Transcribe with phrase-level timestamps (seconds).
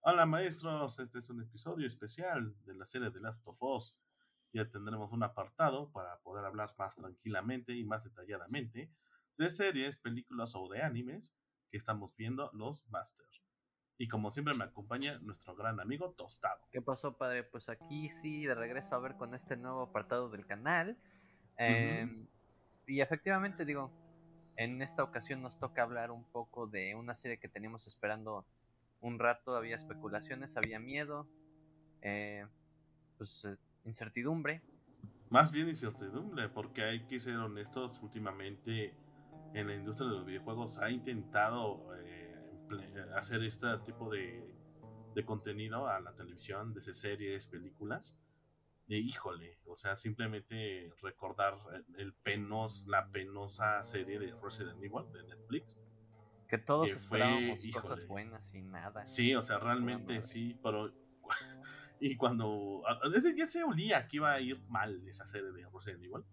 [0.00, 3.98] Hola maestros, este es un episodio especial de la serie de Last of Us.
[4.52, 8.92] Ya tendremos un apartado para poder hablar más tranquilamente y más detalladamente
[9.36, 11.34] de series, películas o de animes
[11.70, 13.42] que estamos viendo los Masters.
[13.98, 16.68] Y como siempre me acompaña nuestro gran amigo Tostado.
[16.70, 17.42] ¿Qué pasó, padre?
[17.42, 20.96] Pues aquí sí, de regreso a ver con este nuevo apartado del canal.
[21.56, 22.28] Em,
[22.86, 23.90] y efectivamente, digo,
[24.56, 28.46] en esta ocasión nos toca hablar un poco de una serie que teníamos esperando
[29.00, 29.56] un rato.
[29.56, 31.28] Había especulaciones, había miedo,
[32.02, 32.46] eh,
[33.16, 34.62] pues eh, incertidumbre.
[35.30, 38.94] Más bien incertidumbre, porque hay que ser honestos, últimamente
[39.54, 42.34] en la industria de los videojuegos ha intentado eh,
[43.14, 44.54] hacer este tipo de,
[45.14, 48.16] de, contenido a la televisión, de series, películas.
[48.86, 51.58] De híjole, o sea, simplemente recordar
[51.98, 55.78] el penos, la penosa serie de Resident Evil de Netflix.
[56.48, 59.04] Que todos esperábamos cosas buenas y nada.
[59.04, 60.92] Sí, o sea, realmente sí, pero
[62.00, 62.82] y cuando
[63.12, 66.24] desde ya se olía que iba a ir mal esa serie de Resident Evil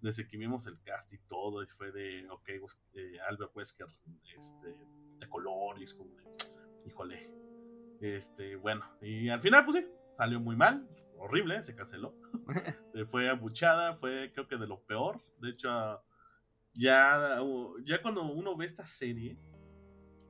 [0.00, 2.48] desde que vimos el cast y todo, y fue de, ok,
[2.94, 3.86] eh, Albert Wesker,
[4.36, 4.74] este,
[5.18, 6.24] de color, y es como de,
[6.86, 7.30] híjole,
[8.00, 12.14] este, bueno, y al final, pues sí, salió muy mal, horrible, se canceló,
[12.94, 16.02] eh, fue abuchada, fue creo que de lo peor, de hecho,
[16.72, 17.38] ya,
[17.84, 19.36] ya cuando uno ve esta serie,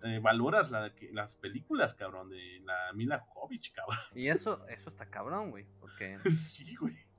[0.02, 3.98] eh, valoras la, las películas, cabrón, de la Mila Jovovich, cabrón.
[4.14, 6.16] Y eso, eso está cabrón, güey, porque...
[6.30, 7.10] sí, güey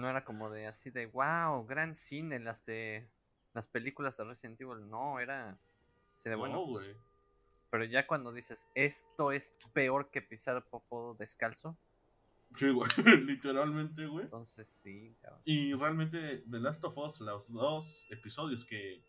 [0.00, 3.08] no era como de así de wow, gran cine las de
[3.52, 5.58] las películas de Resident Evil, no, era
[6.24, 6.66] de bueno.
[6.70, 6.96] Pues,
[7.70, 11.78] pero ya cuando dices esto es peor que pisar popo descalzo.
[12.56, 12.90] Sí, güey,
[13.26, 14.24] literalmente, güey.
[14.24, 15.40] Entonces sí, cabrón.
[15.44, 19.04] Y realmente The Last of Us, los dos episodios que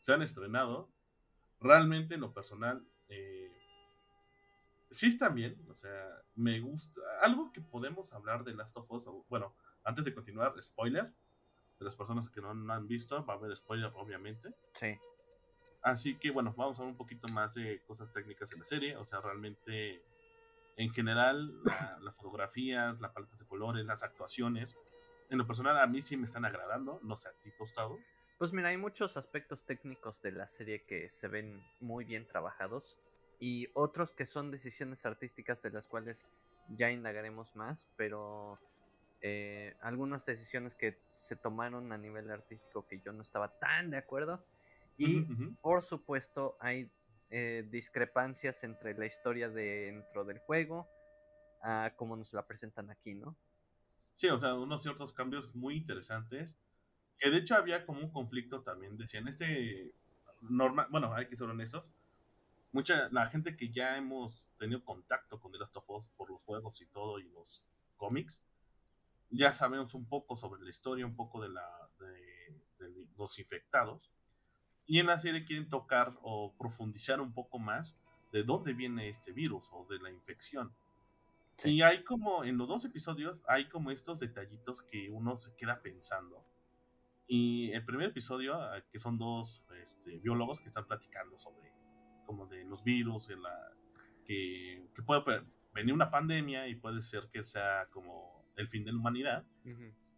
[0.00, 0.90] se han estrenado,
[1.60, 3.50] realmente en lo personal, eh,
[4.90, 5.56] sí están bien.
[5.68, 7.00] O sea, me gusta.
[7.22, 11.12] Algo que podemos hablar de Last of Us, bueno, antes de continuar, spoiler.
[11.78, 14.54] De las personas que no, han visto, va a haber spoiler, obviamente.
[14.74, 14.98] Sí.
[15.82, 18.96] Así que bueno, vamos a ver un poquito más de cosas técnicas en la serie.
[18.96, 20.02] O sea, realmente,
[20.76, 21.54] en general,
[22.02, 24.76] las fotografías, las paletas de colores, las actuaciones,
[25.30, 27.00] en lo personal a mí sí me están agradando.
[27.02, 27.98] No sé, a ti tostado.
[28.40, 32.98] Pues mira, hay muchos aspectos técnicos de la serie que se ven muy bien trabajados
[33.38, 36.26] y otros que son decisiones artísticas de las cuales
[36.70, 38.58] ya indagaremos más, pero
[39.20, 43.98] eh, algunas decisiones que se tomaron a nivel artístico que yo no estaba tan de
[43.98, 44.42] acuerdo.
[44.96, 45.26] Y
[45.60, 46.90] por supuesto hay
[47.28, 50.88] eh, discrepancias entre la historia dentro del juego
[51.60, 53.36] a cómo nos la presentan aquí, ¿no?
[54.14, 56.58] Sí, o sea, unos ciertos cambios muy interesantes.
[57.20, 58.96] Que de hecho había como un conflicto también.
[58.96, 59.94] Decían, este
[60.40, 61.92] normal, bueno, hay que ser honestos.
[62.72, 66.42] Mucha, la gente que ya hemos tenido contacto con The Last of Us por los
[66.42, 67.64] juegos y todo y los
[67.96, 68.42] cómics,
[69.30, 74.10] ya sabemos un poco sobre la historia, un poco de, la, de, los infectados.
[74.86, 77.98] Y en la serie quieren tocar o profundizar un poco más
[78.32, 80.72] de dónde viene este virus o de la infección.
[81.64, 85.82] Y hay como, en los dos episodios, hay como estos detallitos que uno se queda
[85.82, 86.42] pensando.
[87.32, 91.72] Y el primer episodio, ah, que son dos este, biólogos que están platicando sobre
[92.26, 93.70] como de los virus, la,
[94.24, 98.90] que, que puede venir una pandemia y puede ser que sea como el fin de
[98.90, 99.46] la humanidad.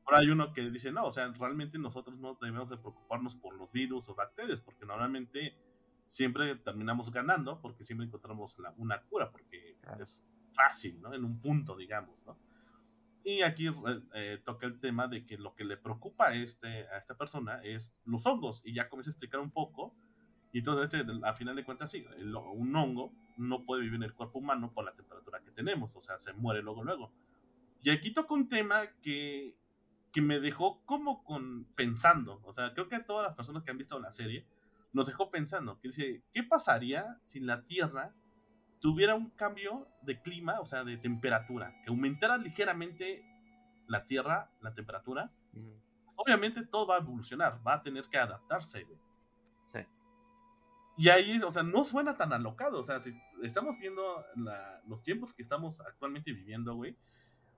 [0.06, 3.56] Ahora hay uno que dice, no, o sea, realmente nosotros no debemos de preocuparnos por
[3.56, 5.54] los virus o bacterias, porque normalmente
[6.06, 11.12] siempre terminamos ganando, porque siempre encontramos una cura, porque es fácil, ¿no?
[11.12, 12.38] En un punto, digamos, ¿no?
[13.24, 13.72] Y aquí eh,
[14.14, 17.60] eh, toca el tema de que lo que le preocupa a, este, a esta persona
[17.62, 19.94] es los hongos, y ya comienza a explicar un poco,
[20.52, 22.04] y entonces este, a final de cuentas sí,
[22.54, 26.02] un hongo no puede vivir en el cuerpo humano por la temperatura que tenemos, o
[26.02, 27.12] sea, se muere luego, luego.
[27.82, 29.56] Y aquí toca un tema que,
[30.12, 32.40] que me dejó como con pensando.
[32.44, 34.46] O sea, creo que todas las personas que han visto la serie
[34.92, 35.80] nos dejó pensando.
[35.80, 38.14] Que dice, ¿qué pasaría si la Tierra
[38.82, 41.72] tuviera un cambio de clima, o sea, de temperatura?
[41.84, 43.24] Que aumentara ligeramente
[43.86, 45.30] la Tierra, la temperatura.
[46.16, 48.84] Obviamente todo va a evolucionar, va a tener que adaptarse,
[49.68, 49.78] Sí.
[50.98, 52.80] Y ahí, o sea, no suena tan alocado.
[52.80, 53.12] O sea, si
[53.42, 54.26] estamos viendo
[54.86, 56.98] los tiempos que estamos actualmente viviendo, güey,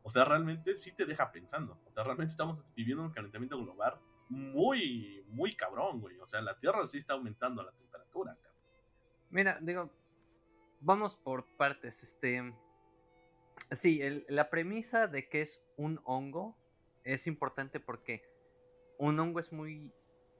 [0.03, 1.81] o sea, realmente sí te deja pensando.
[1.87, 3.99] O sea, realmente estamos viviendo un calentamiento global
[4.29, 6.19] muy, muy cabrón, güey.
[6.19, 8.61] O sea, la Tierra sí está aumentando la temperatura, cabrón.
[9.31, 9.91] Mira, digo,
[10.85, 12.03] vamos por partes.
[12.03, 12.55] Este.
[13.71, 16.57] Sí, la premisa de que es un hongo
[17.03, 18.23] es importante porque
[18.99, 19.93] un hongo es muy.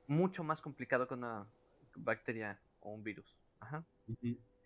[0.07, 1.49] mucho más complicado que una
[1.97, 3.39] bacteria o un virus.
[3.61, 3.85] Ajá.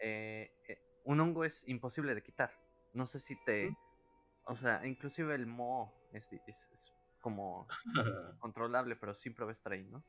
[0.00, 2.52] Eh, eh, un hongo es imposible de quitar.
[2.92, 3.76] No sé si te...
[4.44, 7.68] O sea, inclusive el mo es, es, como
[8.40, 10.02] controlable, pero siempre va a estar ahí, ¿no?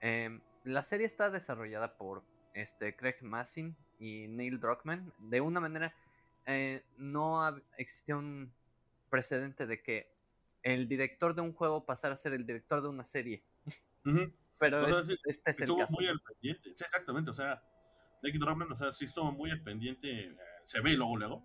[0.00, 2.24] Em, la serie está desarrollada por
[2.56, 5.12] este, Craig Massin y Neil Druckmann.
[5.18, 5.94] De una manera,
[6.46, 8.52] eh, no existía un
[9.10, 10.10] precedente de que
[10.62, 13.44] el director de un juego pasara a ser el director de una serie.
[14.58, 16.72] Pero este es el estuvo muy al pendiente.
[16.74, 17.30] Sí, exactamente.
[17.30, 17.62] O sea,
[18.22, 20.08] Nick Druckmann, o sea, sí estuvo muy al pendiente.
[20.08, 21.42] Eh, se ve luego, luego.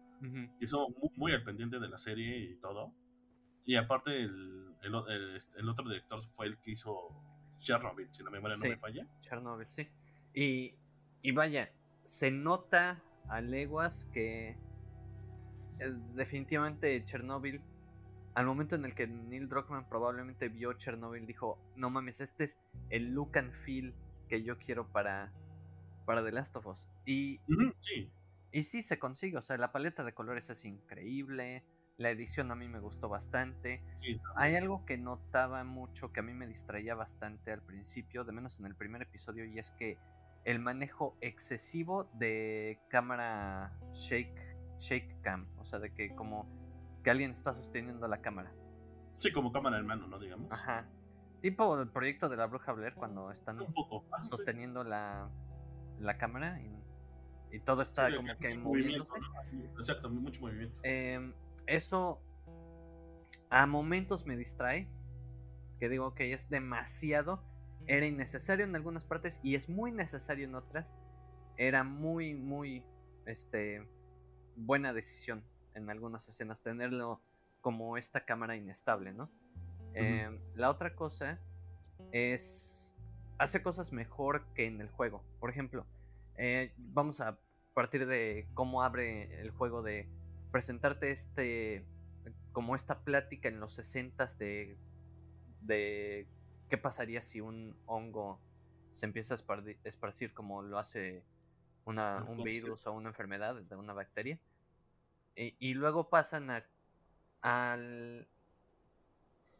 [0.59, 2.93] Y estuvo muy, al pendiente de la serie y todo.
[3.65, 7.09] Y aparte, el, el, este, el, otro director fue el que hizo
[7.57, 9.07] Chernobyl, si la memoria no me falla.
[9.19, 9.89] Chernobyl, sí.
[10.35, 10.75] Y,
[11.21, 11.71] y vaya,
[12.03, 14.57] se nota a leguas que
[15.79, 17.61] eh, definitivamente Chernobyl,
[18.33, 22.57] al momento en el que Neil Druckmann probablemente vio Chernobyl, dijo, no mames, este es
[22.89, 23.93] el look and feel
[24.29, 25.31] que yo quiero para,
[26.05, 26.89] para The Last of Us.
[27.05, 27.39] Y,
[27.79, 28.09] sí.
[28.51, 31.63] y sí se consigue, o sea, la paleta de colores es increíble,
[31.97, 33.83] la edición a mí me gustó bastante.
[34.35, 38.59] Hay algo que notaba mucho, que a mí me distraía bastante al principio, de menos
[38.59, 39.97] en el primer episodio, y es que
[40.43, 46.49] el manejo excesivo de cámara shake shake cam, o sea, de que como
[47.03, 48.51] que alguien está sosteniendo la cámara.
[49.19, 50.19] Sí, como cámara en mano, ¿no?
[50.19, 50.51] Digamos.
[50.51, 50.87] Ajá.
[51.41, 55.29] Tipo el proyecto de la bruja Blair cuando están ah, sosteniendo la,
[55.99, 59.13] la cámara y, todo está como que moviéndose.
[59.77, 60.79] Exacto, mucho movimiento.
[60.83, 61.33] Em,
[61.67, 62.21] eso
[63.49, 64.87] a momentos me distrae,
[65.77, 67.43] que digo que es demasiado,
[67.91, 70.95] era innecesario en algunas partes y es muy necesario en otras.
[71.57, 72.85] Era muy, muy,
[73.25, 73.85] este,
[74.55, 75.43] buena decisión
[75.75, 77.19] en algunas escenas tenerlo
[77.59, 79.29] como esta cámara inestable, ¿no?
[79.93, 81.41] Em, la otra cosa
[82.13, 82.95] es
[83.37, 85.21] hace cosas mejor que en el juego.
[85.41, 85.85] Por ejemplo,
[86.37, 87.37] eh, vamos a
[87.73, 90.07] partir de cómo abre el juego de
[90.49, 91.85] presentarte este
[92.53, 94.77] como esta plática en los 60 de
[95.61, 96.27] de
[96.71, 98.39] qué pasaría si un hongo
[98.91, 99.37] se empieza a
[99.83, 101.21] esparcir como lo hace
[101.83, 104.39] una, un virus o una enfermedad de una bacteria.
[105.35, 106.65] Y, luego pasan a,
[107.41, 108.25] al,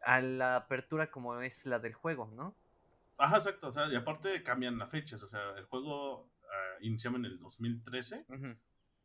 [0.02, 2.54] a la apertura como es la del juego, ¿no?
[3.18, 3.68] Ajá, exacto.
[3.68, 5.22] O sea, y aparte cambian las fechas.
[5.22, 6.26] O sea, el juego uh,
[6.80, 8.24] inició en el 2013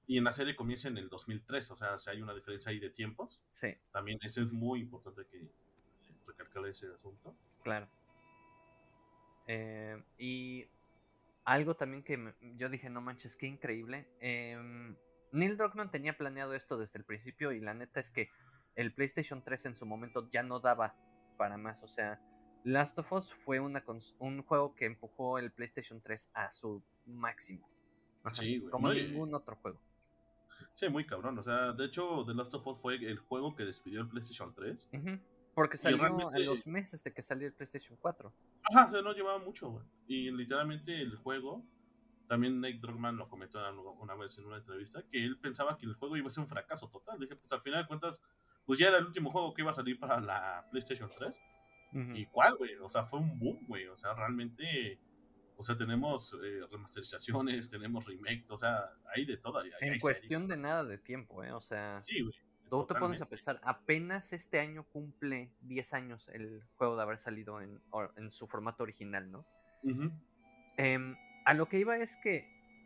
[0.07, 1.71] y en la serie comienza en el 2003.
[1.71, 3.43] O sea, si hay una diferencia ahí de tiempos.
[3.51, 3.75] Sí.
[3.91, 5.49] También eso es muy importante que
[6.25, 7.35] recalcar ese asunto.
[7.63, 7.87] Claro.
[9.47, 10.65] Eh, y
[11.45, 14.07] algo también que yo dije, no manches, qué increíble.
[14.19, 14.95] Em,
[15.31, 18.29] Neil Druckmann tenía planeado esto desde el principio y la neta es que
[18.75, 20.95] el PlayStation 3 en su momento ya no daba
[21.37, 21.83] para más.
[21.83, 22.21] O sea,
[22.63, 23.83] Last of Us fue una
[24.19, 27.67] un juego que empujó el PlayStation 3 a su máximo.
[28.33, 29.79] sí, Como ningún otro juego.
[30.73, 31.37] Sí, muy cabrón.
[31.39, 34.53] O sea, de hecho, The Last of Us fue el juego que despidió el PlayStation
[34.53, 34.89] 3.
[35.57, 38.31] Porque salió a los meses de que salió el PlayStation 4.
[38.69, 39.83] Ajá, o sea, no llevaba mucho, güey.
[40.05, 41.65] Y literalmente el juego,
[42.27, 43.59] también Nick Druckmann lo comentó
[43.99, 46.47] una vez en una entrevista, que él pensaba que el juego iba a ser un
[46.47, 47.19] fracaso total.
[47.19, 48.21] Dije, pues al final de cuentas,
[48.67, 51.41] pues ya era el último juego que iba a salir para la PlayStation 3.
[52.13, 52.75] ¿Y cuál, güey?
[52.75, 53.87] O sea, fue un boom, güey.
[53.87, 54.99] O sea, realmente,
[55.55, 59.63] o sea, tenemos eh, remasterizaciones, tenemos remake, o sea, hay de todo.
[59.81, 61.51] en cuestión de nada de tiempo, ¿eh?
[61.51, 61.99] O sea...
[62.03, 62.46] Sí, güey.
[62.69, 67.17] Tú te pones a pensar, apenas este año cumple 10 años el juego de haber
[67.17, 67.81] salido en,
[68.15, 69.45] en su formato original, ¿no?
[70.77, 72.45] Em, a lo que iba es que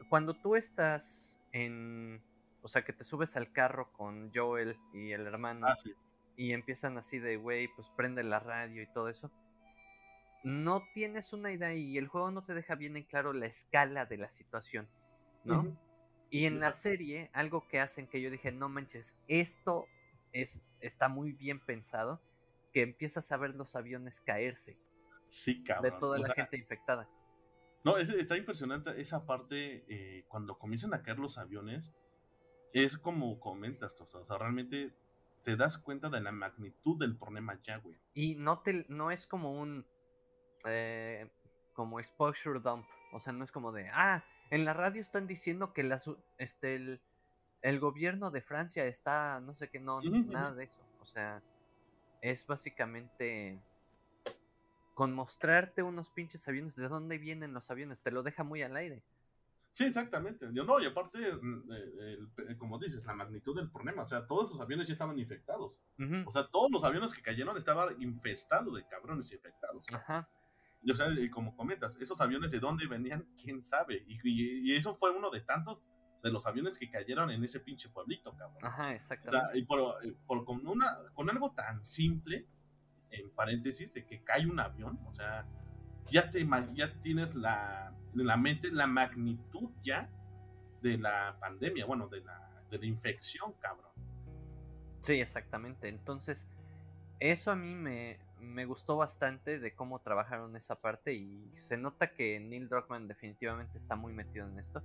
[0.09, 2.21] cuando tú estás en.
[2.61, 5.75] O sea, que te subes al carro con Joel y el hermano ah,
[6.35, 9.31] y empiezan así de, güey, pues prende la radio y todo eso.
[10.43, 14.05] No tienes una idea y el juego no te deja bien en claro la escala
[14.05, 14.87] de la situación,
[15.43, 15.75] ¿no?
[16.31, 19.85] Y en la serie, algo que hacen que yo dije, no manches, esto
[20.31, 22.21] es, está muy bien pensado,
[22.71, 24.79] que empiezas a ver los aviones caerse.
[25.27, 25.91] Sí, cabrón.
[25.91, 27.09] De toda la gente infectada.
[27.83, 31.93] No, está impresionante esa parte eh, cuando comienzan a caer los aviones.
[32.73, 34.93] Es como comentas, o sea, realmente
[35.43, 37.97] te das cuenta de la magnitud del problema ya, güey.
[38.13, 39.85] Y no, te, no es como un...
[40.65, 41.27] Eh,
[41.73, 42.85] como exposure dump.
[43.11, 45.89] O sea, no es como de, ah, en la radio están diciendo que
[46.37, 46.99] este,
[47.61, 50.81] el, gobierno de Francia está, no sé qué, no, nada de eso.
[50.99, 51.41] O sea,
[52.21, 53.61] es básicamente
[54.93, 58.75] con mostrarte unos pinches aviones, de dónde vienen los aviones, te lo deja muy al
[58.75, 59.03] aire.
[59.71, 60.49] Sí, exactamente.
[60.51, 64.49] Yo no, y aparte, mm, eh, como dices, la magnitud del problema, o sea, todos
[64.49, 65.79] esos aviones ya estaban infectados.
[66.25, 69.85] O sea, todos los aviones que cayeron estaban infestados de cabrones infectados.
[69.93, 70.29] Ajá.
[70.89, 74.03] O sea, como comentas, esos aviones de dónde venían, quién sabe.
[74.07, 75.87] Y, eso fue uno de tantos
[76.23, 78.63] de los aviones que cayeron en ese pinche pueblito, cabrón.
[78.63, 79.45] Ajá, exactamente.
[79.45, 82.47] O sea, y por, por con, una, con algo tan simple,
[83.09, 85.47] en paréntesis, de que cae un avión, o sea,
[86.09, 90.09] ya, te, ya tienes la, en la mente la magnitud ya
[90.81, 93.91] de la pandemia, bueno, de la, de la infección, cabrón.
[95.01, 95.89] Sí, exactamente.
[95.89, 96.47] Entonces,
[97.19, 102.11] eso a mí me, me gustó bastante de cómo trabajaron esa parte y se nota
[102.11, 104.81] que Neil Druckmann definitivamente está muy metido en esto.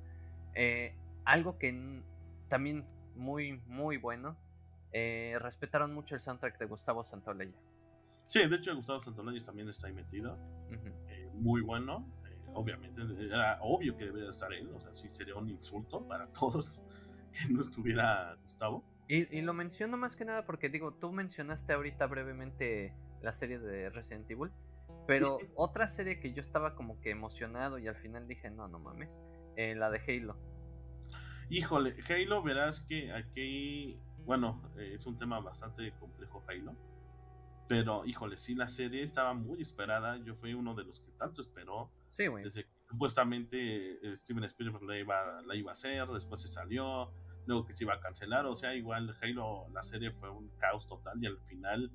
[0.55, 0.95] Eh,
[1.25, 2.03] algo que
[2.49, 4.37] también muy, muy bueno,
[4.93, 7.57] eh, respetaron mucho el soundtrack de Gustavo Santaolalla.
[8.27, 10.39] Sí, de hecho Gustavo Santaolalla también está ahí metido.
[11.09, 12.07] Eh, muy bueno.
[12.55, 14.71] obviamente, era obvio que debería estar él.
[14.75, 16.81] O sea, sí sería un insulto para todos
[17.33, 18.85] que no estuviera Gustavo.
[19.09, 23.59] Y, y, lo menciono más que nada porque digo, tú mencionaste ahorita brevemente la serie
[23.59, 24.51] de Resident Evil,
[25.07, 28.79] pero otra serie que yo estaba como que emocionado y al final dije, no, no
[28.79, 29.21] mames,
[29.57, 30.37] eh, la de Halo.
[31.49, 36.75] Híjole, Halo, verás que aquí, bueno, eh, es un tema bastante complejo Halo,
[37.69, 41.41] pero híjole, sí, la serie estaba muy esperada, yo fui uno de los que tanto
[41.41, 41.91] esperó.
[42.09, 42.45] Sí, güey.
[42.45, 47.11] Desde que supuestamente eh, Steven Spielberg la iba, la iba a hacer, después se salió,
[47.47, 50.87] luego que se iba a cancelar, o sea, igual Halo, la serie fue un caos
[50.87, 51.91] total y al final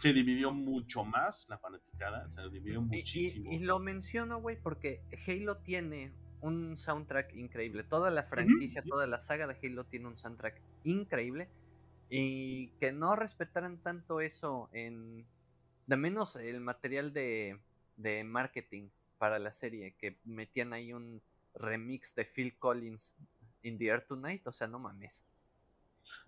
[0.00, 3.52] se dividió mucho más la fanaticada, se dividió muchísimo.
[3.52, 7.84] Y, lo menciono, güey, porque Halo tiene un soundtrack increíble.
[7.84, 11.50] Toda la franquicia, toda la saga de Halo tiene un soundtrack increíble.
[12.08, 15.26] Y que no respetaran tanto eso en.
[15.86, 17.60] De menos el material de,
[17.96, 18.88] de marketing
[19.18, 21.20] para la serie, que metían ahí un
[21.54, 23.16] remix de Phil Collins
[23.62, 25.26] in the Air Tonight, o sea, no mames.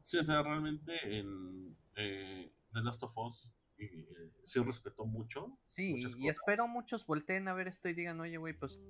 [0.03, 3.49] Sí, o sea, realmente en eh, The Last of Us
[3.85, 5.59] eh, sí respetó mucho.
[5.67, 8.81] Sí, y espero muchos volteen a ver esto y digan, oye, güey, pues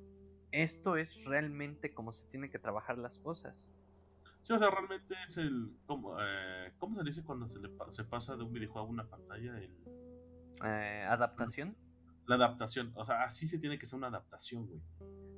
[0.51, 3.69] esto es realmente como se tiene que trabajar las cosas.
[4.43, 5.77] Sí, o sea, realmente es el.
[5.87, 9.09] ¿Cómo, eh, ¿cómo se dice cuando se, le, se pasa de un videojuego a una
[9.09, 9.57] pantalla?
[9.59, 9.73] El,
[10.65, 11.77] eh, ¿Adaptación?
[12.27, 12.93] La adaptación.
[12.97, 14.81] O sea, así se tiene que ser una adaptación, güey.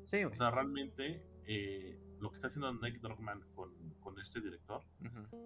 [0.05, 0.25] Sí, güey.
[0.25, 3.01] O sea, realmente eh, lo que está haciendo Nick
[3.55, 4.83] con, con este director,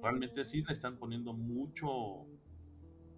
[0.02, 2.26] realmente sí le están poniendo mucho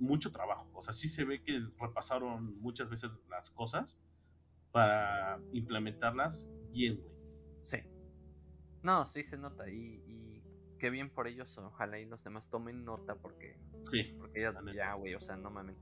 [0.00, 0.68] mucho trabajo.
[0.74, 3.98] O sea, sí se ve que repasaron muchas veces las cosas
[4.72, 7.14] para implementarlas bien, güey.
[7.62, 7.78] Sí.
[8.82, 9.68] No, sí se nota.
[9.68, 10.42] Y, y,
[10.78, 11.56] qué bien por ellos.
[11.58, 13.58] Ojalá y los demás tomen nota porque.
[13.90, 14.16] Sí.
[14.18, 15.76] Porque ya, ya güey, o sea, no mames.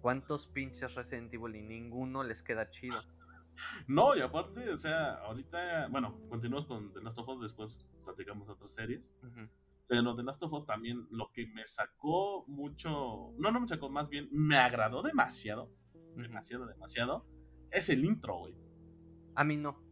[0.00, 2.98] ¿Cuántos pinches Resident Evil y ninguno les queda chido?
[3.86, 8.48] No, y aparte, o sea, ahorita, bueno, continuamos con The Last of Us, después platicamos
[8.48, 9.12] otras series.
[9.86, 13.90] Pero The Last of Us también lo que me sacó mucho, no, no me sacó,
[13.90, 15.70] más bien me agradó demasiado,
[16.16, 17.26] demasiado, demasiado,
[17.70, 18.54] es el intro, güey.
[19.34, 19.82] A mí no.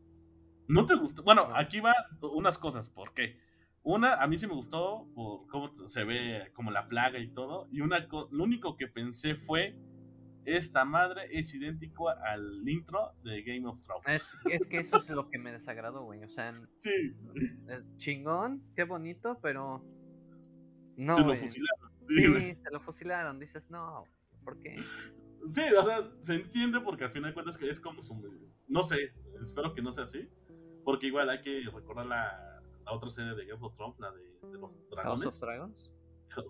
[0.69, 1.23] ¿No te gustó?
[1.23, 3.39] Bueno, aquí va unas cosas, ¿por qué?
[3.83, 7.69] Una, a mí sí me gustó por cómo se ve como la plaga y todo,
[7.71, 9.77] y una, lo único que pensé fue
[10.45, 14.07] esta madre es idéntico al intro de Game of Thrones.
[14.07, 16.23] Es, es que eso es lo que me desagradó, güey.
[16.25, 16.91] O sea, sí.
[17.97, 19.85] chingón, qué bonito, pero.
[20.97, 21.15] No.
[21.15, 21.93] Se lo fusilaron.
[22.07, 23.39] Sí, se lo fusilaron.
[23.39, 24.05] Dices, no,
[24.45, 24.77] ¿por qué?
[25.51, 28.15] Sí, o sea, se entiende porque al final de cuentas que es como su.
[28.69, 30.29] No sé, espero que no sea así.
[30.85, 34.23] Porque igual hay que recordar la, la otra serie de Game of Thrones, la de,
[34.51, 35.23] de los dragones.
[35.23, 35.93] House of Dragons.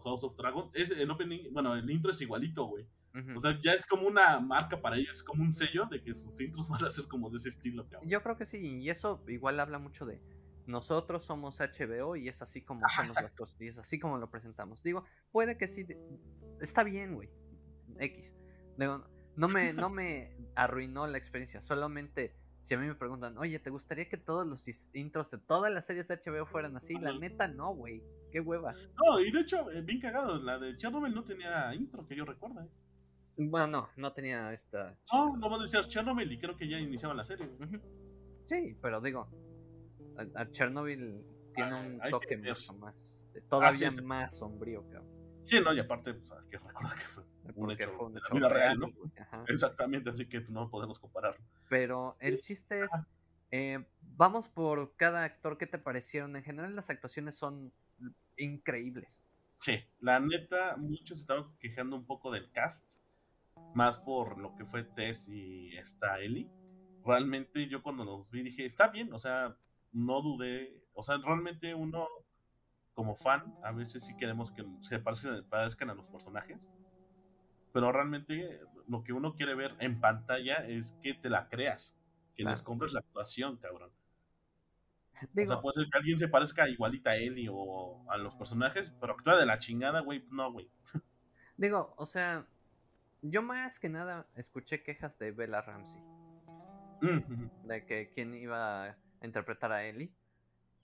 [0.04, 0.70] House of Dragons.
[0.74, 2.86] Es, el opening, bueno, el intro es igualito, güey.
[3.36, 6.14] O sea, ya es como una marca para ellos, es como un sello de que
[6.14, 7.86] sus intros van a ser como de ese estilo.
[8.04, 10.20] Yo creo que sí, y eso igual habla mucho de
[10.66, 14.30] nosotros somos HBO y es así como hacemos las cosas, y es así como lo
[14.30, 14.82] presentamos.
[14.82, 15.86] Digo, puede que sí,
[16.60, 17.30] está bien, güey,
[17.98, 18.34] X.
[18.78, 19.04] Digo,
[19.36, 23.70] no me, no me arruinó la experiencia, solamente si a mí me preguntan, oye, ¿te
[23.70, 24.64] gustaría que todos los
[24.94, 26.94] intros de todas las series de HBO fueran así?
[26.94, 28.04] La neta, no, güey.
[28.30, 28.72] Qué hueva.
[28.72, 32.24] No, y de hecho, eh, bien cagado, la de Chernobyl no tenía intro, que yo
[32.24, 32.66] recuerda.
[33.50, 34.96] Bueno, no, no tenía esta.
[35.12, 37.48] No, no va a decir Chernobyl y creo que ya iniciaba la serie.
[38.44, 39.28] Sí, pero digo,
[40.34, 45.04] a, Chernobyl tiene un toque mucho más, este, todavía más sombrío, creo.
[45.44, 48.20] Sí, no, y aparte, pues, hay que recordar que fue un hecho, fue un de
[48.20, 48.92] la vida real, ¿no?
[49.48, 51.44] Exactamente, así que no podemos compararlo.
[51.68, 52.92] Pero el chiste es,
[53.50, 56.36] eh, vamos por cada actor, ¿qué te parecieron?
[56.36, 57.72] En general las actuaciones son
[58.36, 59.24] increíbles.
[59.58, 62.94] Sí, la neta, muchos estaban quejando un poco del cast
[63.74, 66.50] más por lo que fue Tess y esta Ellie.
[67.04, 69.56] Realmente yo cuando los vi dije, está bien, o sea,
[69.92, 72.08] no dudé, o sea, realmente uno
[72.94, 76.68] como fan a veces sí queremos que se parezcan, a los personajes,
[77.72, 81.96] pero realmente lo que uno quiere ver en pantalla es que te la creas,
[82.34, 83.90] que les compres la actuación, cabrón.
[85.14, 88.94] o sea, puede ser que alguien se parezca igualita a Ellie o a los personajes,
[89.00, 90.24] pero actúa de la chingada, güey.
[90.30, 90.70] No, güey.
[91.56, 92.46] Digo, o sea,
[93.22, 96.02] yo más que nada escuché quejas de Bella Ramsey.
[97.64, 100.12] De que quién iba a interpretar a Ellie.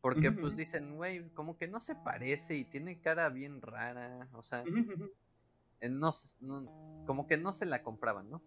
[0.00, 4.28] Porque pues dicen, güey, como que no se parece y tiene cara bien rara.
[4.32, 4.64] O sea,
[5.90, 6.10] no,
[7.06, 8.42] como que no se la compraban, ¿no?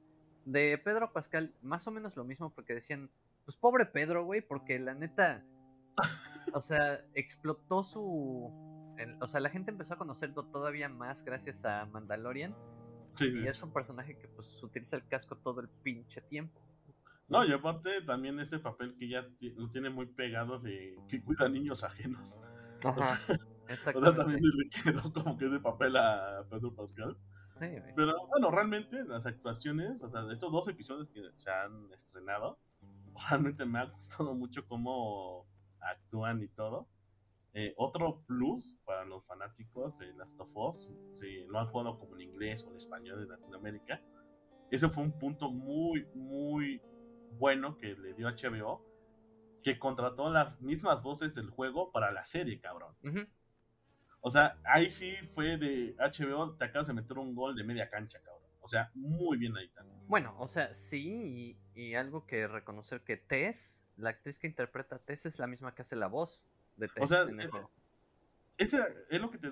[0.46, 3.12] De Pedro Pascal, más o menos lo mismo porque decían,
[3.46, 5.44] pues pobre Pedro, güey, porque la neta,
[6.54, 8.52] o sea, explotó su...
[9.20, 12.56] o sea, la gente empezó a conocerlo todavía más gracias a Mandalorian.
[13.20, 16.62] Y es un personaje que pues utiliza el casco todo el pinche tiempo.
[17.28, 19.26] No, y aparte también este papel que ya
[19.56, 22.38] lo tiene muy pegado de que cuida niños ajenos.
[22.84, 23.20] Ajá,
[23.72, 27.18] o sea, también le quedó como que ese papel a Pedro Pascal.
[27.60, 31.92] Sí, Pero bueno, realmente las actuaciones, o sea, de estos dos episodios que se han
[31.94, 32.60] estrenado,
[33.30, 35.46] realmente me ha gustado mucho cómo
[35.80, 36.88] actúan y todo.
[37.54, 42.16] Eh, otro plus para los fanáticos de Last of Us, si no han jugado como
[42.16, 44.02] en inglés o en español de Latinoamérica,
[44.70, 46.82] ese fue un punto muy, muy
[47.38, 48.86] bueno que le dio HBO,
[49.62, 52.96] que contrató las mismas voces del juego para la serie, cabrón.
[54.22, 57.90] O sea, ahí sí fue de HBO, te acabas de meter un gol de media
[57.90, 58.50] cancha, cabrón.
[58.62, 60.00] O sea, muy bien ahí también.
[60.08, 65.00] Bueno, o sea, sí, y, algo que reconocer que Tess, la actriz que interpreta a
[65.00, 66.46] Tess, es la misma que hace la voz
[66.78, 67.04] de Tess.
[67.04, 67.50] O sea, el
[68.58, 69.50] Ese es lo que te.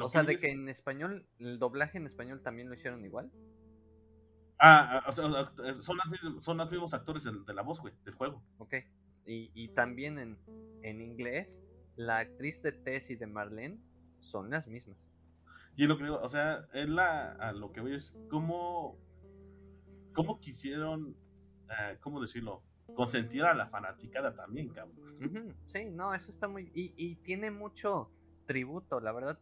[0.00, 3.30] o sea, de que en español, el doblaje en español también lo hicieron igual.
[4.58, 5.24] Ah, ah o sea,
[5.80, 8.42] son, son los mismos actores de, la voz, güey, del juego.
[8.58, 8.74] Ok.
[9.24, 10.38] Y, y también en,
[10.82, 11.62] en inglés,
[11.96, 13.80] la actriz de Tess y de Marlene
[14.20, 15.10] son las mismas.
[15.76, 18.98] Y lo que digo, o sea, es la, a lo que voy es cómo,
[20.12, 21.16] cómo quisieron,
[21.70, 22.62] eh, ¿cómo decirlo?
[22.94, 25.56] Consentir a la fanaticada también, cabrón.
[25.64, 26.70] Sí, no, eso está muy...
[26.74, 28.10] Y, y tiene mucho
[28.46, 29.38] tributo, la verdad.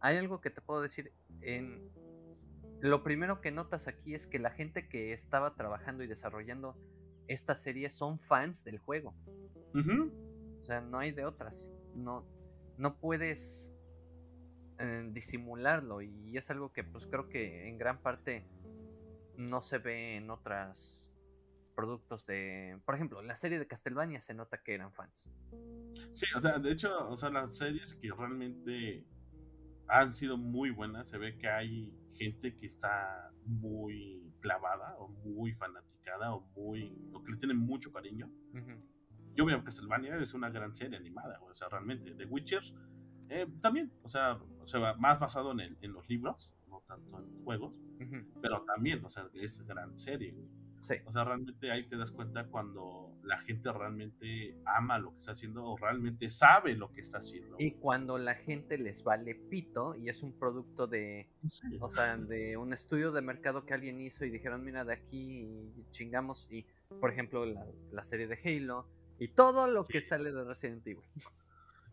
[0.00, 1.12] Hay algo que te puedo decir.
[1.40, 1.90] En...
[2.80, 6.76] Lo primero que notas aquí es que la gente que estaba trabajando y desarrollando
[7.28, 9.14] esta serie son fans del juego.
[9.74, 11.72] O sea, no hay de otras.
[11.94, 12.26] No,
[12.76, 13.72] no puedes
[15.12, 18.44] disimularlo y es algo que pues creo que en gran parte
[19.36, 21.08] no se ve en otros
[21.74, 25.30] productos de, por ejemplo, la serie de Castlevania se nota que eran fans.
[26.12, 29.06] Sí, o sea, de hecho, o sea, las series que realmente
[29.88, 35.52] han sido muy buenas, se ve que hay gente que está muy clavada o muy
[35.54, 38.30] fanaticada o muy o que le tienen mucho cariño.
[39.34, 42.62] Yo veo Castlevania es una gran serie animada, o sea, realmente The Witcher
[43.34, 47.18] eh, también, o sea, se va más basado en, el, en, los libros, no tanto
[47.18, 47.80] en los juegos,
[48.42, 50.36] pero también, o sea, es gran serie,
[50.82, 50.94] Sí.
[51.06, 55.32] O sea, realmente ahí te das cuenta cuando la gente realmente ama lo que está
[55.32, 57.56] haciendo o realmente sabe lo que está haciendo.
[57.58, 61.30] Y cuando la gente les vale pito y es un producto de,
[61.80, 65.48] o sea, de un estudio de mercado que alguien hizo y dijeron, mira, de aquí
[65.90, 66.66] chingamos y,
[67.00, 68.86] por ejemplo, la, la serie de Halo
[69.18, 71.04] y todo lo que sale de Resident Evil.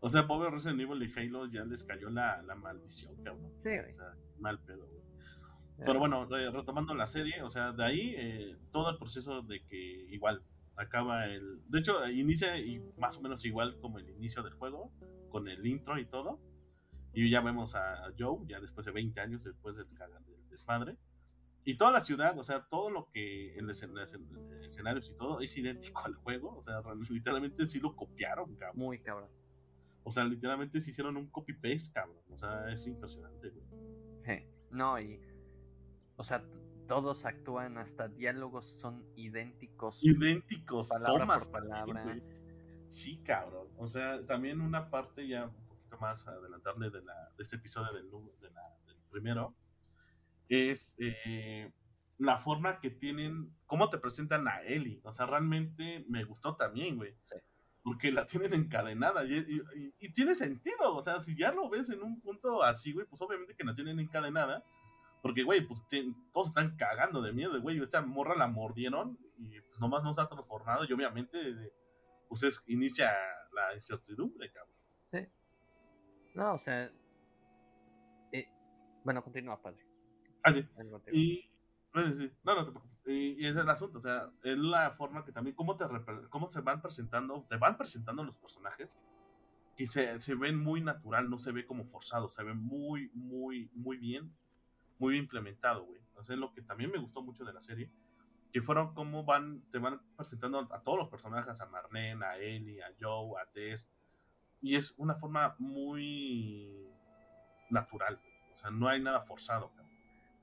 [0.00, 3.52] O sea, pobre Resident Evil y Halo ya les cayó la, la maldición, cabrón.
[3.56, 4.99] Sí, O sea, mal pedo, güey.
[5.84, 9.64] Pero bueno, eh, retomando la serie, o sea, de ahí eh, todo el proceso de
[9.64, 9.76] que
[10.10, 10.42] igual
[10.76, 11.62] acaba el...
[11.68, 14.92] De hecho, inicia y más o menos igual como el inicio del juego,
[15.30, 16.38] con el intro y todo.
[17.12, 20.96] Y ya vemos a Joe, ya después de 20 años, después del, del desmadre.
[21.64, 25.56] Y toda la ciudad, o sea, todo lo que en los escenarios y todo es
[25.56, 26.56] idéntico al juego.
[26.56, 28.78] O sea, literalmente sí lo copiaron, cabrón.
[28.78, 29.30] Muy cabrón.
[30.02, 32.22] O sea, literalmente se hicieron un copy-paste, cabrón.
[32.30, 33.64] O sea, es impresionante, güey.
[34.24, 34.46] Sí.
[34.70, 35.20] No, y.
[36.20, 36.44] O sea,
[36.86, 40.04] todos actúan, hasta diálogos son idénticos.
[40.04, 42.20] Idénticos, palabra por palabra.
[42.88, 43.68] Sí, cabrón.
[43.78, 47.94] O sea, también una parte ya un poquito más adelantarle de, la, de este episodio
[47.94, 49.54] del, del primero
[50.50, 51.72] es eh,
[52.18, 55.00] la forma que tienen, cómo te presentan a Ellie.
[55.04, 57.16] O sea, realmente me gustó también, güey.
[57.24, 57.36] Sí
[57.82, 62.20] porque la tienen encadenada y, tiene sentido, o sea, si ya lo ves en un
[62.20, 64.62] punto así, güey, pues obviamente que la tienen encadenada,
[65.22, 65.84] porque, güey, pues
[66.32, 70.28] todos están cagando de miedo, güey, esta morra la mordieron y pues nomás no está
[70.28, 71.72] transformado y obviamente,
[72.28, 73.10] pues inicia
[73.52, 74.76] la incertidumbre, cabrón.
[75.06, 75.28] Sí.
[76.34, 76.90] No, o sea,
[78.32, 78.48] eh,
[79.04, 79.84] bueno, continúa, padre.
[80.42, 80.66] Ah, sí.
[81.12, 81.50] Y,
[81.92, 82.98] pues, sí, no, no te preocupes.
[83.06, 85.84] Y, ese es el asunto, o sea, es la forma que también, cómo, te,
[86.28, 88.98] cómo se van presentando, te van presentando los personajes,
[89.76, 93.70] que se, se ven muy natural, no se ve como forzado, se ve muy, muy,
[93.74, 94.32] muy bien,
[95.00, 96.00] muy bien implementado, güey.
[96.14, 97.90] O sea, es lo que también me gustó mucho de la serie.
[98.52, 102.82] que fueron como van, te van presentando a todos los personajes, a Marlene, a Ellie,
[102.82, 103.92] a Joe, a Tess,
[104.60, 106.88] y es una forma muy
[107.70, 108.20] natural,
[108.52, 109.70] o sea, no hay nada forzado.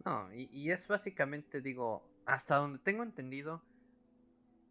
[0.06, 3.62] No, y, y es básicamente, digo, hasta donde tengo entendido,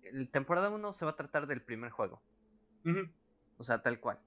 [0.03, 2.23] el temporada 1 se va a tratar del primer juego.
[3.59, 4.19] O sea, tal cual.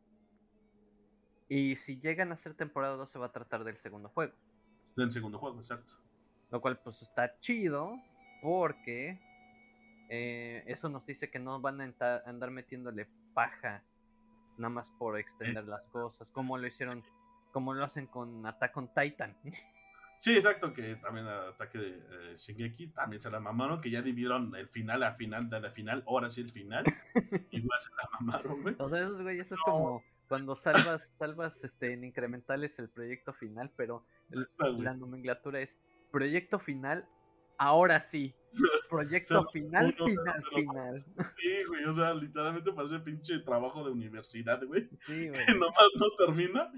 [1.48, 4.34] Y si llegan a ser temporada 2 se va a tratar del segundo juego.
[5.00, 5.94] Del segundo juego, exacto.
[6.52, 7.98] Lo cual pues está chido
[8.42, 9.18] porque
[10.10, 13.82] eh, eso nos dice que no van a andar metiéndole paja
[14.58, 17.02] nada más por extender las cosas, como lo hicieron,
[17.54, 19.38] como lo hacen con Attack on Titan.
[20.22, 24.02] Sí, exacto, que también el ataque de eh, Shingeki también se la mamaron, que ya
[24.02, 26.84] dividieron el final a final de la final, ahora sí el final.
[27.52, 28.76] Igual se la mamaron, güey.
[28.80, 33.34] O sea, esos güey, eso es como cuando salvas, salvas este, en incrementales el proyecto
[33.34, 34.06] final, pero
[34.78, 35.80] la nomenclatura es
[36.12, 37.10] proyecto final,
[37.58, 38.34] ahora sí.
[38.90, 41.06] Proyecto final, final, final.
[41.38, 44.88] Sí, güey, o sea, literalmente parece pinche trabajo de universidad, güey.
[44.94, 45.46] Sí, güey.
[45.46, 46.72] Que nomás no termina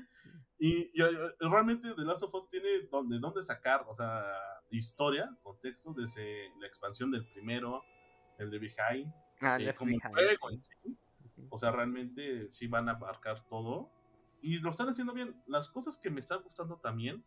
[0.63, 0.91] y,
[1.39, 4.21] realmente The Last of Us tiene de dónde sacar, o sea,
[4.69, 7.83] historia, contexto, desde la expansión del primero,
[8.37, 9.11] el de Behind.
[9.41, 10.63] Ah, eh, como Behind,
[11.49, 13.89] O sea, realmente sí van a abarcar todo.
[14.41, 15.41] Y lo están haciendo bien.
[15.47, 17.23] Las cosas que me están gustando también,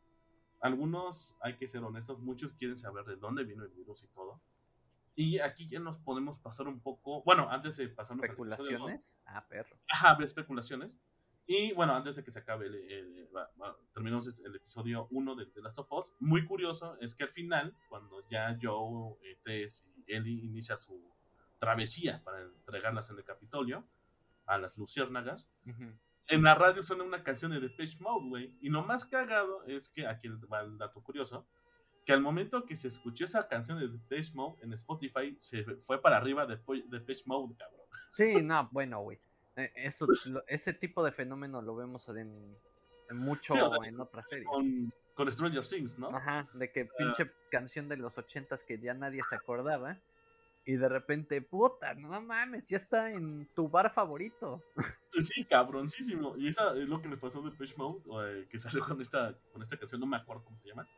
[0.60, 4.40] algunos, hay que ser honestos, muchos quieren saber de dónde vino el virus y todo.
[5.16, 9.20] Y aquí ya nos podemos pasar un poco, bueno, antes de pasarnos ¿Especulaciones?
[9.26, 9.76] ah, perro.
[9.88, 10.98] Ajá, especulaciones.
[11.46, 13.28] Y bueno, antes de que se acabe, el,
[13.92, 16.14] terminamos este, el episodio 1 de The Last of Us.
[16.18, 20.98] Muy curioso es que al final, cuando ya Joe, eh, Tess y Ellie inicia su
[21.58, 23.86] travesía para entregarlas en el Capitolio
[24.46, 25.48] a las luciérnagas,
[26.28, 28.58] en la radio suena una canción de Depeche Mode, güey.
[28.60, 31.46] Y lo más cagado es que, aquí va el dato curioso,
[32.04, 36.00] que al momento que se escuchó esa canción de Depeche Mode en Spotify, se fue
[36.00, 37.86] para arriba de Depeche Mode, cabrón.
[38.10, 39.18] Sí, no, bueno, güey.
[39.56, 40.06] Eh, eso,
[40.48, 42.56] ese tipo de fenómeno lo vemos en,
[43.12, 43.54] mucho
[43.84, 44.48] en otras series.
[45.14, 46.08] Con, Stranger Things, ¿no?
[46.08, 46.94] Ajá, de que ah.
[46.98, 50.00] pinche canción de los ochentas que ya nadie se acordaba.
[50.66, 54.62] Y de repente, puta, no mames, ya está en tu bar favorito.
[55.20, 56.36] Sí, cabroncísimo.
[56.36, 59.38] Y esa es lo que les pasó de Pitch Mode, eh, que salió con esta,
[59.52, 60.88] con esta canción, no me acuerdo cómo se llama.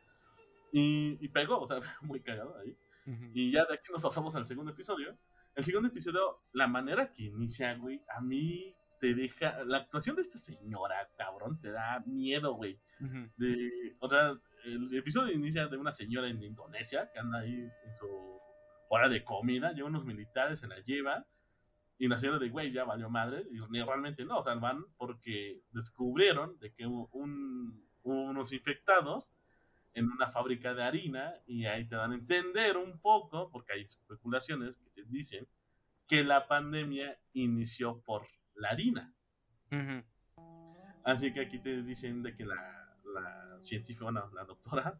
[0.71, 2.75] Y, y pegó, o sea, muy cagado ahí.
[3.33, 5.17] Y ya de aquí nos pasamos al segundo episodio,
[5.55, 9.63] el segundo episodio, la manera que inicia, güey, a mí te deja.
[9.63, 12.77] La actuación de esta señora, cabrón, te da miedo, güey.
[13.99, 18.39] o sea, el episodio inicia de una señora en Indonesia que anda ahí en su
[18.89, 19.71] hora de comida.
[19.71, 21.25] Lleva unos militares, se la lleva.
[21.97, 23.45] Y la señora de, güey, ya valió madre.
[23.51, 29.27] Y realmente no, o sea, van porque descubrieron de que un, unos infectados
[29.93, 33.81] en una fábrica de harina y ahí te dan a entender un poco, porque hay
[33.81, 35.47] especulaciones que te dicen
[36.07, 39.13] que la pandemia inició por la harina.
[41.03, 44.99] Así que aquí te dicen de que la, la científica, bueno, la doctora,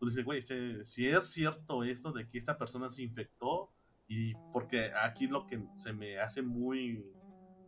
[0.00, 3.70] pues dice, güey, este, si es cierto esto de que esta persona se infectó,
[4.08, 7.04] y porque aquí lo que se me hace muy,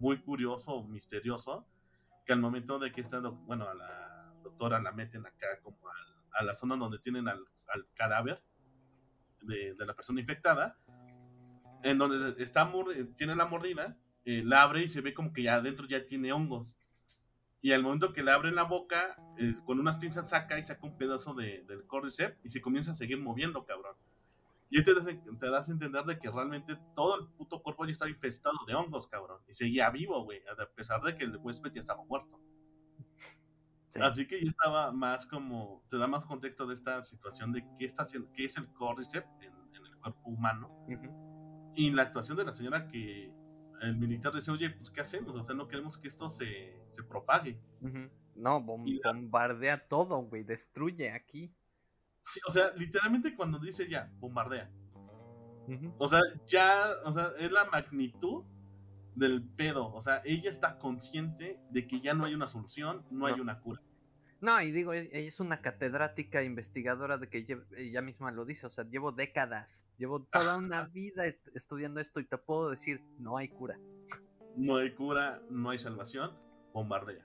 [0.01, 1.69] muy curioso, misterioso,
[2.25, 5.79] que al momento de que esta, bueno, a la doctora la meten acá como
[6.33, 7.45] a la zona donde tienen al,
[7.95, 8.43] cadáver
[9.43, 10.79] de, la persona infectada,
[11.83, 12.73] en donde está
[13.15, 16.33] tiene la mordida, eh, la abre y se ve como que ya adentro ya tiene
[16.33, 16.79] hongos.
[17.63, 19.17] Y al momento que le abren la boca,
[19.65, 22.95] con unas pinzas saca y saca un pedazo de, del cordyceps y se comienza a
[22.95, 23.95] seguir moviendo, cabrón.
[24.69, 27.93] Y este te, te das a entender de que realmente todo el puto cuerpo ya
[27.93, 29.41] estaba infestado de hongos, cabrón.
[29.49, 32.41] Y seguía vivo, güey, a pesar de que el huésped ya estaba muerto.
[34.01, 37.85] Así que ya estaba más como, te da más contexto de esta situación de qué,
[37.85, 40.71] está qué es el cordyceps en, el cuerpo humano.
[41.75, 43.33] Y la actuación de la señora que
[43.83, 45.35] el militar dice, oye, pues ¿qué hacemos?
[45.35, 47.59] O sea, no queremos que esto se, se propague.
[48.35, 51.53] No, bombardea todo, güey, destruye aquí.
[52.23, 54.71] Sí, o sea, literalmente cuando dice ya, bombardea.
[55.99, 58.45] O sea, ya, o sea, es la magnitud
[59.15, 59.93] del pedo.
[59.93, 63.61] O sea, ella está consciente de que ya no hay una solución, no, hay una
[63.61, 63.81] cura.
[64.43, 68.71] No, y digo, ella es una catedrática investigadora de que ella misma lo dice, o
[68.71, 73.49] sea, llevo décadas, llevo toda una vida estudiando esto y te puedo decir, no hay
[73.49, 73.79] cura.
[74.57, 76.37] No hay cura, no hay salvación,
[76.73, 77.25] bombardea.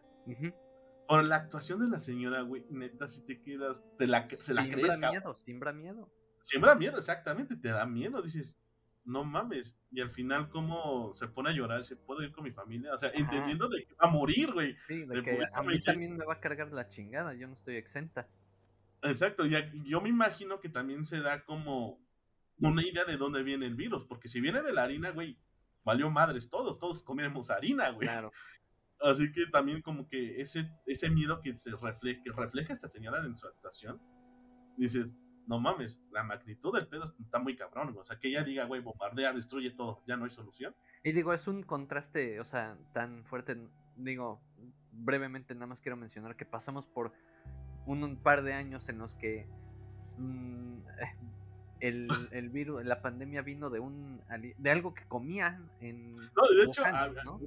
[1.08, 4.70] Por la actuación de la señora, güey, neta, si te quedas, te la, se la
[4.70, 5.00] crees.
[5.00, 6.12] miedo, siembra miedo.
[6.42, 8.60] Siembra miedo, exactamente, te da miedo, dices,
[9.08, 9.80] no mames.
[9.90, 11.84] Y al final, ¿cómo se pone a llorar?
[11.84, 12.94] ¿Se puede ir con mi familia?
[12.94, 14.76] O sea, entendiendo de que va a morir, güey.
[14.86, 17.78] Sí, de, que a mí también me va a cargar la chingada, yo no estoy
[17.78, 18.28] exenta.
[19.02, 19.54] Exacto, y
[19.86, 22.00] yo me imagino que también se da como
[22.60, 25.38] una idea de dónde viene el virus, porque si viene de la harina, güey,
[25.86, 28.08] valió madres todos, todos comemos harina, güey.
[28.08, 28.32] Claro.
[29.00, 33.24] Así que también como que ese, ese miedo que se refleja, que refleja esta señora
[33.24, 34.02] en su actuación,
[34.76, 35.08] dices,
[35.48, 38.82] no mames, la magnitud del pedo está muy cabrón, o sea, que ella diga, güey,
[38.82, 40.76] bombardea, destruye todo, ya no hay solución.
[41.04, 43.58] Y digo, es un contraste, o sea, tan fuerte,
[43.96, 44.42] digo,
[44.92, 47.14] brevemente nada más quiero mencionar que pasamos por
[47.86, 49.48] un, par de años en los que
[50.18, 50.80] mm,
[51.80, 54.22] el, el, virus, la pandemia vino de un
[54.58, 56.84] de algo que comían en no, de hecho,
[57.24, 57.40] ¿no?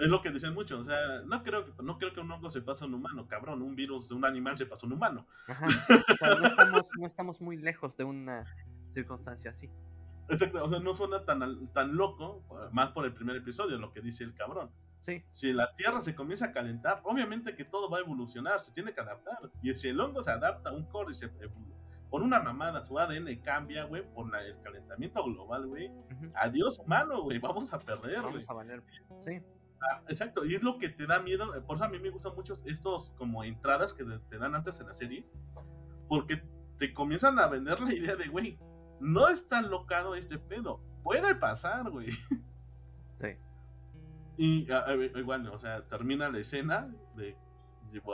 [0.00, 2.62] Es lo que dicen muchos, o sea, no creo, no creo que un hongo se
[2.62, 5.26] pase a un humano, cabrón, un virus de un animal se pasa a un humano.
[5.46, 5.66] Ajá.
[6.20, 8.44] no, estamos, no estamos muy lejos de una
[8.88, 9.70] circunstancia así.
[10.28, 14.00] Exacto, o sea, no suena tan, tan loco, más por el primer episodio, lo que
[14.00, 14.70] dice el cabrón.
[15.00, 15.24] Sí.
[15.30, 18.92] Si la Tierra se comienza a calentar, obviamente que todo va a evolucionar, se tiene
[18.92, 19.38] que adaptar.
[19.62, 21.28] Y si el hongo se adapta a un se
[22.10, 25.90] por una mamada su ADN cambia, güey, por el calentamiento global, güey.
[26.34, 28.82] Adiós humano, güey, vamos a perder, Vamos a valer.
[29.20, 29.40] Sí.
[29.80, 31.50] Ah, exacto, y es lo que te da miedo.
[31.64, 34.86] Por eso a mí me gustan mucho estos como entradas que te dan antes en
[34.86, 35.26] la serie.
[36.08, 36.42] Porque
[36.76, 38.58] te comienzan a vender la idea de, güey,
[39.00, 40.80] no es tan locado este pedo.
[41.02, 42.08] Puede pasar, güey.
[43.18, 43.36] Sí.
[44.36, 44.66] Y
[45.18, 47.36] igual, o sea, termina la escena de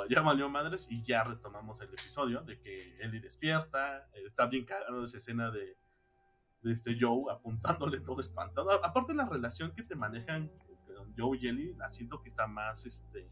[0.09, 5.05] ya valió madres y ya retomamos el episodio de que Ellie despierta, está bien cagado
[5.05, 5.77] esa escena de,
[6.63, 8.73] de este Joe apuntándole todo espantado.
[8.85, 10.51] Aparte la relación que te manejan
[11.17, 13.29] Joe y Ellie, la siento que está más, este,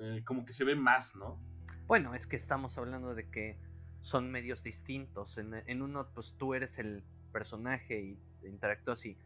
[0.00, 1.38] eh, como que se ve más, ¿no?
[1.86, 3.58] Bueno, es que estamos hablando de que
[4.00, 5.38] son medios distintos.
[5.38, 9.16] En, uno, pues tú eres el personaje y interactúas y,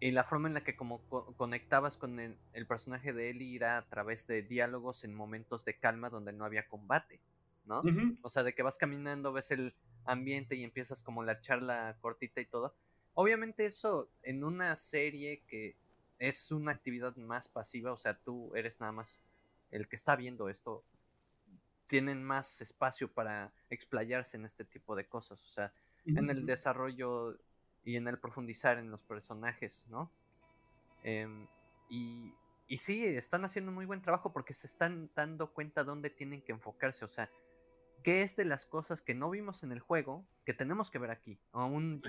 [0.00, 1.02] y la forma en la que como
[1.36, 6.10] conectabas con el, personaje de Ellie era a través de diálogos en momentos de calma
[6.10, 7.20] donde no había combate,
[7.64, 7.82] ¿no?
[8.22, 12.40] O sea, de que vas caminando, ves el ambiente y empiezas como la charla cortita
[12.40, 12.74] y todo.
[13.18, 15.74] Obviamente eso en una serie que
[16.18, 19.22] es una actividad más pasiva, o sea, tú eres nada más
[19.70, 20.84] el que está viendo esto,
[21.86, 25.72] tienen más espacio para explayarse en este tipo de cosas, o sea,
[26.04, 27.38] en el desarrollo
[27.84, 30.10] y en el profundizar en los personajes, ¿no?
[31.02, 31.46] Em,
[31.88, 32.34] y,
[32.68, 36.52] y sí, están haciendo muy buen trabajo porque se están dando cuenta dónde tienen que
[36.52, 37.30] enfocarse, o sea,
[38.02, 41.10] qué es de las cosas que no vimos en el juego que tenemos que ver
[41.10, 41.38] aquí.
[41.52, 42.02] Aún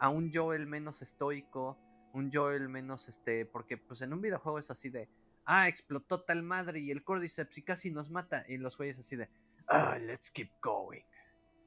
[0.00, 1.78] a un Joel menos estoico,
[2.14, 5.08] un Joel menos este, porque pues en un videojuego es así de,
[5.44, 9.16] ah, explotó tal madre y el Cordyceps y casi nos mata, y los güeyes así
[9.16, 9.28] de,
[9.68, 11.02] ah, let's keep going.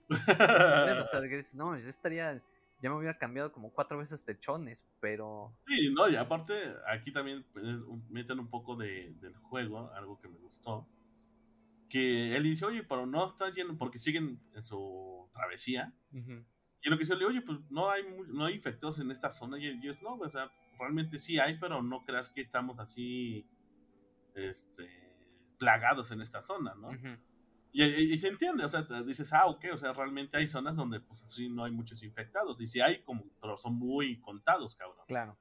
[0.09, 2.43] o sea, que dices, no, yo estaría,
[2.79, 5.55] ya me hubiera cambiado como cuatro veces de chones, pero...
[5.67, 6.53] Sí, no, y aparte
[6.87, 7.63] aquí también pues,
[8.09, 10.87] meten un poco de, del juego, algo que me gustó,
[11.87, 15.93] que él dice, oye, pero no está lleno, porque siguen en su travesía,
[16.83, 19.57] y lo que se le oye, pues no hay, no hay infectados en esta zona.
[19.57, 23.47] Y ellos, no, o sea, realmente sí hay, pero no creas que estamos así,
[24.35, 24.89] este,
[25.57, 26.89] plagados en esta zona, ¿no?
[27.71, 31.23] y, se entiende, o sea, dices, ah, ok, o sea, realmente hay zonas donde, pues
[31.27, 32.59] sí, no hay muchos infectados.
[32.59, 35.05] Y sí hay, como, pero son muy contados, cabrón.
[35.07, 35.37] Claro.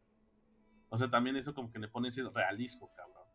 [0.90, 3.26] O sea, también eso como que le pone ese realismo, cabrón.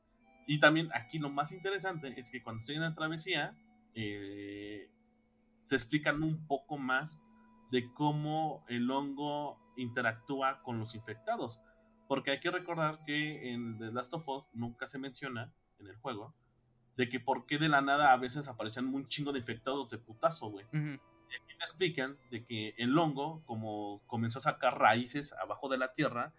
[0.48, 3.54] Y también aquí lo más interesante es que cuando estoy en la travesía,
[3.94, 4.90] eh,
[5.68, 7.22] te explican un poco más
[7.72, 11.62] de cómo el hongo interactúa con los infectados.
[12.08, 15.96] Porque hay que recordar que en The Last of Us nunca se menciona en el
[15.98, 16.34] juego
[16.96, 20.00] de que por qué de la nada a veces aparecen un chingo de infectados de
[20.00, 20.66] putazo, güey.
[20.74, 25.78] Y aquí te explican de que el hongo, como comenzó a sacar raíces abajo de
[25.78, 26.34] la tierra,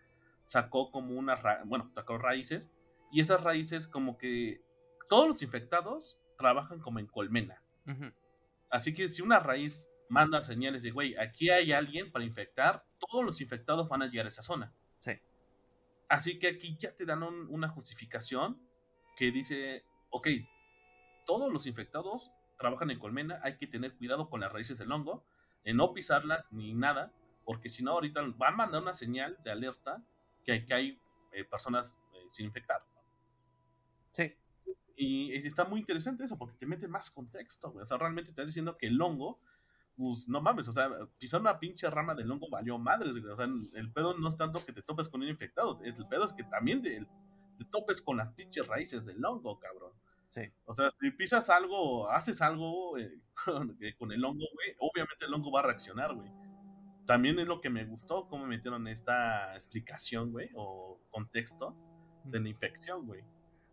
[0.46, 2.72] sacó como una, bueno, sacó raíces,
[3.12, 4.60] y esas raíces como que
[5.08, 7.62] todos los infectados trabajan como en colmena.
[8.70, 13.24] Así que si una raíz mandan señales de, güey, aquí hay alguien para infectar, todos
[13.24, 14.72] los infectados van a llegar a esa zona.
[14.98, 15.12] Sí.
[16.08, 18.60] Así que aquí ya te dan una justificación
[19.16, 20.28] que dice, ok,
[21.26, 25.24] todos los infectados trabajan en colmena, hay que tener cuidado con las raíces del hongo,
[25.64, 27.12] en no pisarlas ni nada,
[27.44, 30.02] porque si no, ahorita van a mandar una señal de alerta
[30.44, 31.00] que, que hay
[31.32, 32.82] eh, personas eh, sin infectar.
[34.12, 34.34] Sí.
[34.96, 38.44] Y, está muy interesante eso, porque te mete más contexto, O sea, realmente te está
[38.44, 39.40] diciendo que el hongo
[39.98, 43.46] pues no mames, o sea, pisar una pinche rama del hongo valió madres, O sea,
[43.74, 46.44] el pedo no es tanto que te topes con un infectado, el pedo es que
[46.44, 47.04] también te,
[47.68, 49.92] topes con las pinches raíces del hongo, cabrón.
[50.28, 50.42] Sí.
[50.66, 53.20] O sea, si pisas algo, haces algo eh,
[53.80, 56.30] eh, con, el hongo, güey, obviamente el hongo va a reaccionar, güey.
[57.04, 61.74] También es lo que me gustó, cómo metieron esta explicación, güey, o contexto
[62.22, 63.24] de la infección, güey.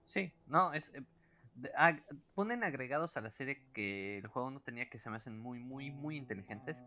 [0.06, 0.92] Sí, no, es,
[2.34, 5.60] ponen agregados a la serie que el juego no tenía que se me hacen muy,
[5.60, 6.84] muy, muy inteligentes.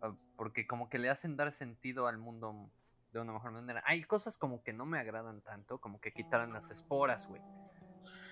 [0.00, 2.70] Ah, Porque como que le hacen dar sentido al mundo
[3.12, 3.82] de una mejor manera.
[3.86, 7.40] Hay cosas como que no me agradan tanto, como que quitaran las esporas, güey.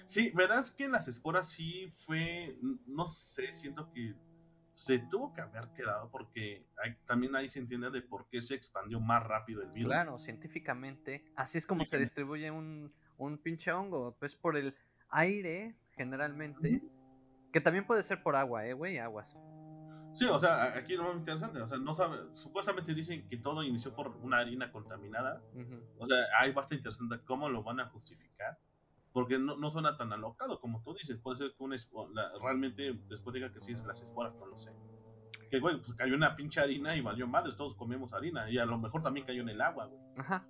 [0.05, 4.15] Sí, verás que las esporas sí fue, no sé, siento que
[4.73, 8.55] se tuvo que haber quedado porque hay- también ahí se entiende de por qué se
[8.57, 9.93] expandió más rápido el virus.
[9.93, 11.25] Claro, científicamente.
[11.37, 14.17] Así es como Sí, se distribuye un, un pinche hongo.
[14.19, 14.75] Pues por el
[15.13, 16.83] aire, generalmente.
[17.53, 19.39] Que también puede ser por agua, eh, güey, aguas.
[20.15, 23.63] Sí, o sea, aquí lo más interesante, o sea, no sabe, supuestamente dicen que todo
[23.63, 25.43] inició por una harina contaminada,
[25.99, 28.59] o sea, ahí bastante interesante cómo lo van a justificar,
[29.15, 31.77] porque no, no suena tan alocado como tú dices, puede ser que una
[32.13, 34.73] la- realmente después diga que sí es las esporas, no lo sé.
[35.51, 38.67] Que, güey, pues cayó una pinche harina y valió madres, todos comemos harina, y a
[38.67, 40.01] lo mejor también cayó en el agua, güey.
[40.19, 40.47] Ajá.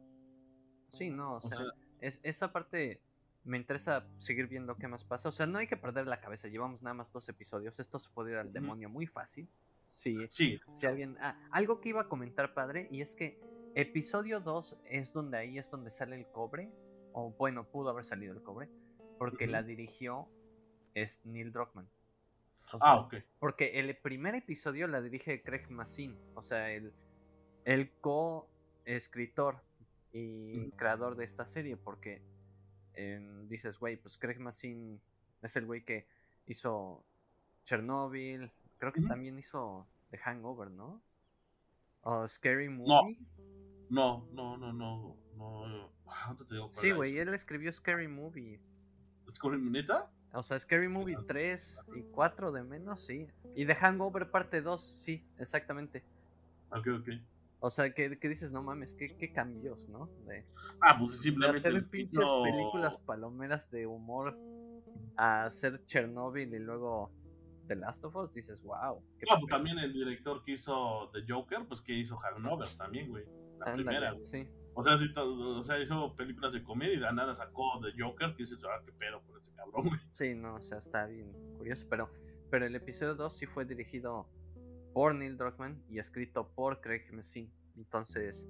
[0.88, 1.66] Sí, no, o, O sea, sea,
[2.00, 3.00] es, esa parte
[3.44, 5.28] me interesa seguir viendo qué más pasa.
[5.28, 6.48] O sea, no hay que perder la cabeza.
[6.48, 7.80] Llevamos nada más dos episodios.
[7.80, 9.48] Esto se puede ir al demonio muy fácil.
[9.88, 11.18] Sí, sí, si alguien...
[11.20, 13.38] Ah, algo que iba a comentar, padre, y es que
[13.74, 16.72] episodio 2 es donde ahí es donde sale el cobre.
[17.12, 18.70] O bueno, pudo haber salido el cobre.
[19.18, 20.28] Porque la dirigió
[20.94, 21.88] es Neil Druckmann.
[22.72, 23.16] O ah, ok.
[23.38, 26.94] porque el primer episodio la dirige Craig Mazin, o sea, el,
[27.66, 29.60] el co-escritor
[30.10, 32.22] y creador de esta serie, porque
[33.48, 35.00] dices, güey, pues Craig Mazin
[35.42, 36.06] es el güey que
[36.46, 37.04] hizo
[37.64, 41.00] Chernobyl, creo que también hizo The Hangover, ¿no?
[42.02, 43.18] O Scary Movie.
[43.88, 48.60] No, no, no, no, no, ah, ¿dónde te digo Sí, güey, él escribió Scary Movie.
[49.30, 50.10] ¿Es con neta?
[50.32, 51.24] O sea, Scary Movie Ah.
[51.26, 53.28] 3 y 4 de menos, sí.
[53.54, 56.02] Y The Hangover parte 2, sí, exactamente.
[56.70, 57.08] Ok, ok.
[57.64, 60.06] O sea, que, que dices, no mames, qué, qué cambios, ¿no?
[60.26, 60.44] De,
[60.80, 61.58] Ah, pues de simplemente.
[61.58, 64.36] hacer el pinches películas palomeras de humor
[65.16, 67.12] a hacer Chernobyl y luego
[67.68, 69.00] The Last of Us, dices, wow.
[69.18, 69.48] qué Ah, pues papel".
[69.48, 73.24] también el director que hizo The Joker, pues que hizo Hangover también, güey.
[73.60, 74.24] La primera, güey.
[74.24, 77.92] Sí, O sea, sí, o sea, hizo películas de comedia y de nada sacó The
[77.96, 80.00] Joker, que dices, ah, qué pedo con este cabrón, güey.
[80.10, 81.86] sí, no, o sea, está bien curioso.
[81.88, 82.10] Pero,
[82.50, 84.26] pero el episodio 2 sí fue dirigido
[84.92, 87.52] por Neil Druckmann y escrito por Craig Mazin.
[87.76, 88.48] Entonces,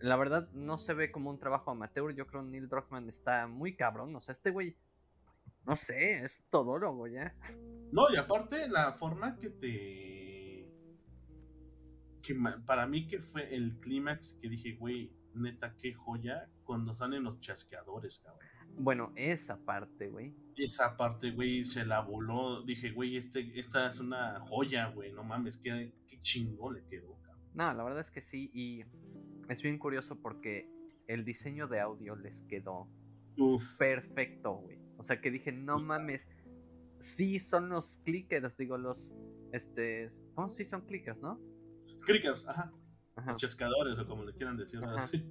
[0.00, 2.14] la verdad no se ve como un trabajo amateur.
[2.14, 4.14] Yo creo que Neil Druckmann está muy cabrón.
[4.14, 4.76] O sea, este güey,
[5.64, 7.34] no sé, es todólogo ya.
[7.92, 10.72] No, y aparte, la forma que te.
[12.22, 17.24] que para mí que fue el clímax que dije, güey, neta, qué joya, cuando salen
[17.24, 18.46] los chasqueadores, cabrón.
[18.78, 20.34] Bueno, esa parte, güey.
[20.56, 22.62] Esa parte, güey, se la voló.
[22.62, 27.16] Dije, güey, este, esta es una joya, güey, no mames, qué, qué chingón le quedó,
[27.22, 27.44] cabrón.
[27.54, 28.50] No, la verdad es que sí.
[28.52, 28.84] Y
[29.48, 30.68] es bien curioso porque
[31.06, 32.88] el diseño de audio les quedó
[33.36, 33.76] Uf.
[33.76, 34.78] perfecto, güey.
[34.96, 36.28] O sea, que dije, no mames.
[36.98, 39.12] Sí, son los clickers, digo, los.
[39.52, 40.06] Este.
[40.34, 41.40] ¿Cómo sí son clickers, no?
[42.04, 42.72] Crickers, ajá.
[43.14, 43.36] Ajá.
[43.36, 45.24] Chascadores, o como le quieran decir, así.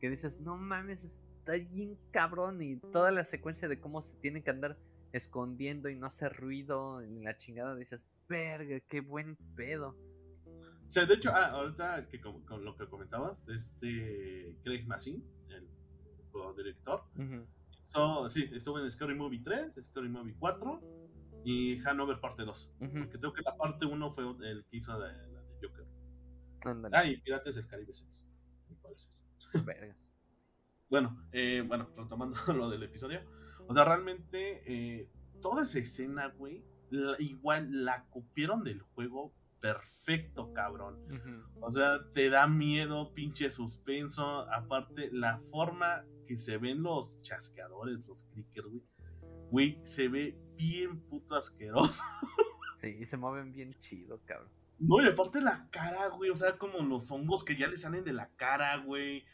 [0.00, 2.62] Que dices, no mames, está bien cabrón.
[2.62, 4.76] Y toda la secuencia de cómo se tienen que andar
[5.12, 7.74] escondiendo y no hacer ruido en la chingada.
[7.76, 9.96] Dices, verga, qué buen pedo.
[10.86, 15.22] O sea, de hecho, ah, ahorita que con, con lo que comentabas, este Craig Mazin,
[15.48, 15.68] el
[16.56, 17.04] director,
[17.84, 20.82] so, sí, estuvo en Scary Movie 3, Scary Movie 4
[21.44, 22.74] y Hanover parte 2.
[22.80, 22.92] Ujú.
[22.98, 25.28] Porque creo que la parte 1 fue el que hizo la de
[25.62, 25.86] Joker.
[26.66, 28.24] Ándale, Ah, y Pirates del Caribe 6,
[28.68, 29.08] me parece.
[29.64, 30.06] vergas.
[30.94, 33.20] Bueno, eh, bueno, retomando lo del episodio.
[33.66, 35.10] O sea, realmente eh,
[35.42, 40.98] toda esa escena, güey, la- igual la copiaron del juego perfecto, cabrón.
[41.60, 44.48] O sea, te da miedo, pinche suspenso.
[44.52, 48.82] Aparte, la forma que se ven los chasqueadores, los clickers, güey.
[49.50, 52.02] Güey, se ve bien puto asqueroso.
[52.76, 54.50] Sí, se mueven bien chido, cabrón.
[54.78, 56.28] No, y aparte la cara, güey.
[56.30, 59.24] O sea, como los hongos que ya le salen de la cara, güey.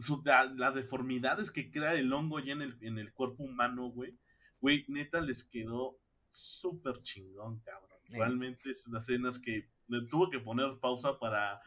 [0.00, 3.90] Su- la, la deformidades que crea el hongo ya en el, en el cuerpo humano,
[3.90, 4.16] güey.
[4.60, 5.98] Güey, neta les quedó
[6.30, 7.98] súper chingón, cabrón.
[8.04, 8.14] Sí.
[8.16, 11.60] Realmente es las escenas que le tuvo que poner pausa para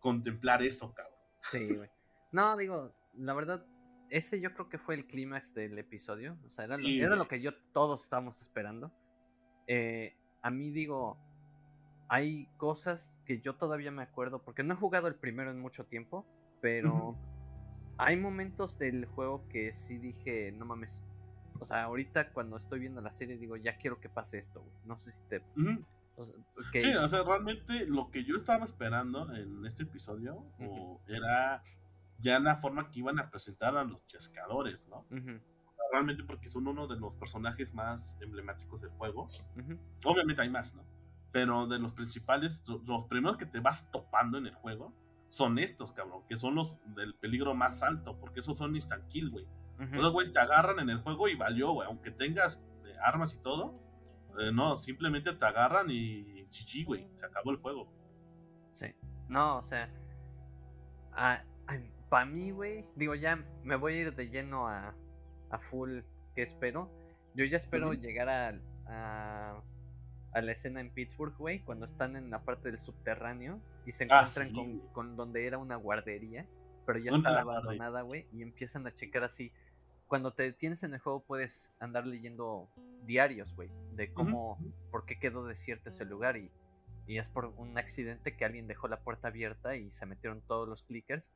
[0.00, 1.18] contemplar eso, cabrón.
[1.42, 1.88] Sí, güey.
[2.32, 3.64] No, digo, la verdad,
[4.10, 6.36] ese yo creo que fue el clímax del episodio.
[6.46, 8.92] O sea, era, Sí, lo, era lo que yo todos estábamos esperando.
[9.66, 11.18] Eh, a mí digo,
[12.08, 15.86] hay cosas que yo todavía me acuerdo, porque no he jugado el primero en mucho
[15.86, 16.26] tiempo,
[16.60, 17.16] pero
[17.98, 21.04] hay momentos del juego que sí dije, no mames.
[21.58, 24.74] O sea, ahorita cuando estoy viendo la serie digo, ya quiero que pase esto, güey.
[24.84, 25.42] No sé si te...
[26.16, 26.34] O sea,
[26.72, 31.62] Sí, o sea, realmente lo que yo estaba esperando en este episodio o era
[32.18, 35.06] ya la forma que iban a presentar a los chascadores, ¿no?
[35.10, 35.40] Ujú,
[35.92, 39.28] Realmente porque son uno de los personajes más emblemáticos del juego.
[40.04, 40.84] Obviamente hay más, ¿no?
[41.32, 44.92] Pero de los principales, los primeros que te vas topando en el juego
[45.28, 49.30] son estos, cabrón, que son los del peligro más alto, porque esos son instant kill,
[49.30, 49.46] güey.
[49.92, 51.86] Los güeyes te agarran en el juego y valió, güey.
[51.86, 53.78] Aunque tengas eh, armas y todo,
[54.38, 57.08] eh, no, simplemente te agarran y GG, güey.
[57.16, 57.86] Se acabó el juego.
[58.72, 58.94] Sí.
[59.28, 59.90] No, o sea.
[62.08, 64.94] Para mí, güey, digo, ya me voy a ir de lleno a,
[65.50, 66.00] a full
[66.34, 66.90] que espero.
[67.34, 69.62] Yo ya espero llegar a, a,
[70.32, 74.04] a, la escena en Pittsburgh, güey, cuando están en la parte del subterráneo y se
[74.10, 76.46] ah, encuentran con, con, donde era una guardería,
[76.84, 79.52] pero ya estaba abandonada, güey, y empiezan a checar así.
[80.08, 82.68] Cuando te detienes en el juego puedes andar leyendo
[83.04, 84.58] diarios, güey, de cómo,
[84.90, 86.50] por qué quedó desierto ese lugar y,
[87.06, 90.68] y, es por un accidente que alguien dejó la puerta abierta y se metieron todos
[90.68, 91.32] los clickers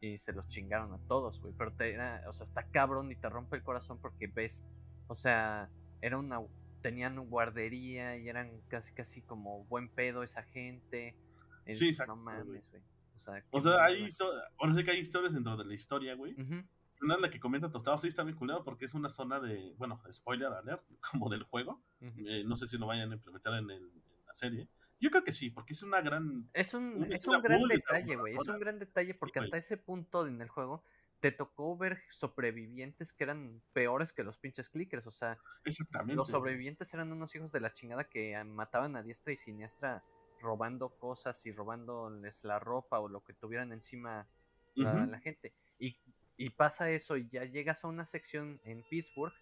[0.00, 3.28] y se los chingaron a todos, güey, pero te, o sea, está cabrón y te
[3.28, 4.62] rompe el corazón porque ves,
[5.08, 5.70] o sea,
[6.02, 6.40] era una,
[6.82, 11.16] tenían guardería y eran casi, casi como buen pedo esa gente.
[11.68, 12.16] Sí, exacto.
[12.16, 12.82] No mames, güey.
[13.14, 14.06] O sea, o sea hay,
[14.58, 16.34] ahora sé que hay historias dentro de la historia, güey.
[17.02, 20.00] Una es la que comenta Tostado, sí está vinculado porque es una zona de, bueno,
[20.10, 21.82] spoiler alert, como del juego.
[22.00, 23.90] Eh, no sé si lo vayan a implementar en, el,
[24.26, 24.68] la serie.
[24.98, 26.48] Yo creo que sí, porque es una gran.
[26.54, 28.34] Es un, es un gran detalle, güey.
[28.34, 30.82] Es un gran detalle porque hasta ese punto en el juego
[31.20, 35.06] te tocó ver sobrevivientes que eran peores que los pinches clickers.
[35.06, 35.38] O sea,
[36.06, 40.02] los sobrevivientes eran unos hijos de la chingada que mataban a diestra y siniestra
[40.46, 44.28] robando cosas y robándoles la ropa o lo que tuvieran encima
[44.74, 45.52] la gente.
[45.78, 45.96] Y
[46.36, 49.32] y pasa eso y ya llegas a una sección en Pittsburgh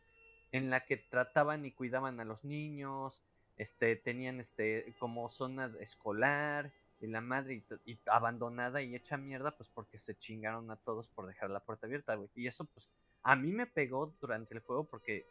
[0.52, 3.22] en la que trataban y cuidaban a los niños,
[3.56, 9.68] este, tenían este como zona escolar y la madre y, abandonada y hecha mierda pues
[9.68, 12.30] porque se chingaron a todos por dejar la puerta abierta, güey.
[12.36, 12.88] Y eso pues
[13.22, 15.26] a mí me pegó durante el juego porque,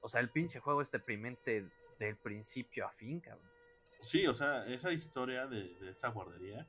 [0.00, 3.55] o sea, el pinche juego es deprimente del principio a fin, cabrón.
[3.98, 6.66] Sí, o sea, esa historia de, de esta guardería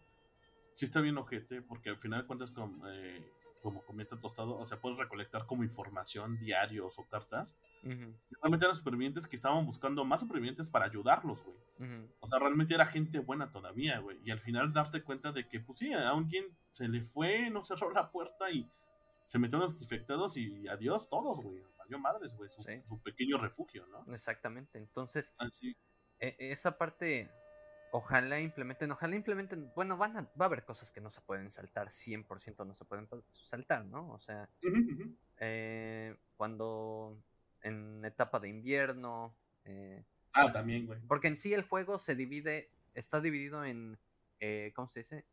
[0.74, 2.82] sí está bien ojete porque al final cuentas con...
[2.88, 7.58] Eh, como comenta Tostado, o sea, puedes recolectar como información, diarios o cartas.
[7.84, 11.58] Realmente eran supervivientes que estaban buscando más supervivientes para ayudarlos, güey.
[12.20, 14.20] O sea, realmente era gente buena todavía, güey.
[14.24, 17.66] Y al final darte cuenta de que, pues sí, a alguien se le fue, no
[17.66, 18.70] cerró la puerta y
[19.26, 21.62] se metieron los infectados y adiós todos, güey.
[21.78, 22.50] Valió madres, güey.
[22.50, 24.06] Su, su, pequeño refugio, ¿no?
[24.14, 24.78] Exactamente.
[24.78, 25.76] Entonces, e,
[26.20, 27.30] esa parte
[27.92, 31.50] Ojalá implementen, ojalá implementen, bueno, van a, va a haber cosas que no se pueden
[31.50, 34.12] saltar, 100% no se pueden saltar, ¿no?
[34.12, 34.50] O sea,
[35.40, 37.18] eh, cuando
[37.62, 39.34] en etapa de invierno...
[39.64, 40.04] Eh,
[40.34, 41.00] ah, también, güey.
[41.08, 43.98] Porque en sí el juego se divide, está dividido en,
[44.42, 45.26] eh, ¿cómo se dice?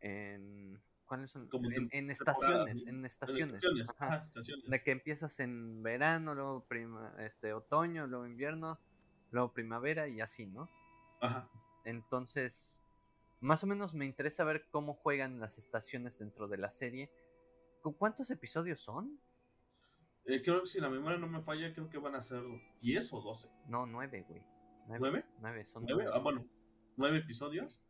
[0.00, 0.80] En...
[1.06, 1.48] ¿Cuáles son?
[1.90, 3.60] En, estaciones, en estaciones.
[4.66, 8.80] De que empiezas en verano, luego prima, este, otoño, luego invierno,
[9.34, 10.70] luego primavera y así, ¿no?
[11.20, 11.50] Ajá.
[11.84, 12.82] Entonces,
[13.40, 17.10] más o menos me interesa ver cómo juegan las estaciones dentro de la serie.
[17.98, 19.20] ¿Cuántos episodios son?
[20.24, 22.42] Eh, creo que si la memoria no me falla, creo que van a ser
[22.80, 23.50] 10 o 12.
[23.66, 24.42] No, 9, güey.
[24.86, 25.24] ¿Nueve?
[25.40, 26.10] 9, son 9.
[26.14, 26.46] Ah, bueno,
[26.96, 27.82] 9 episodios.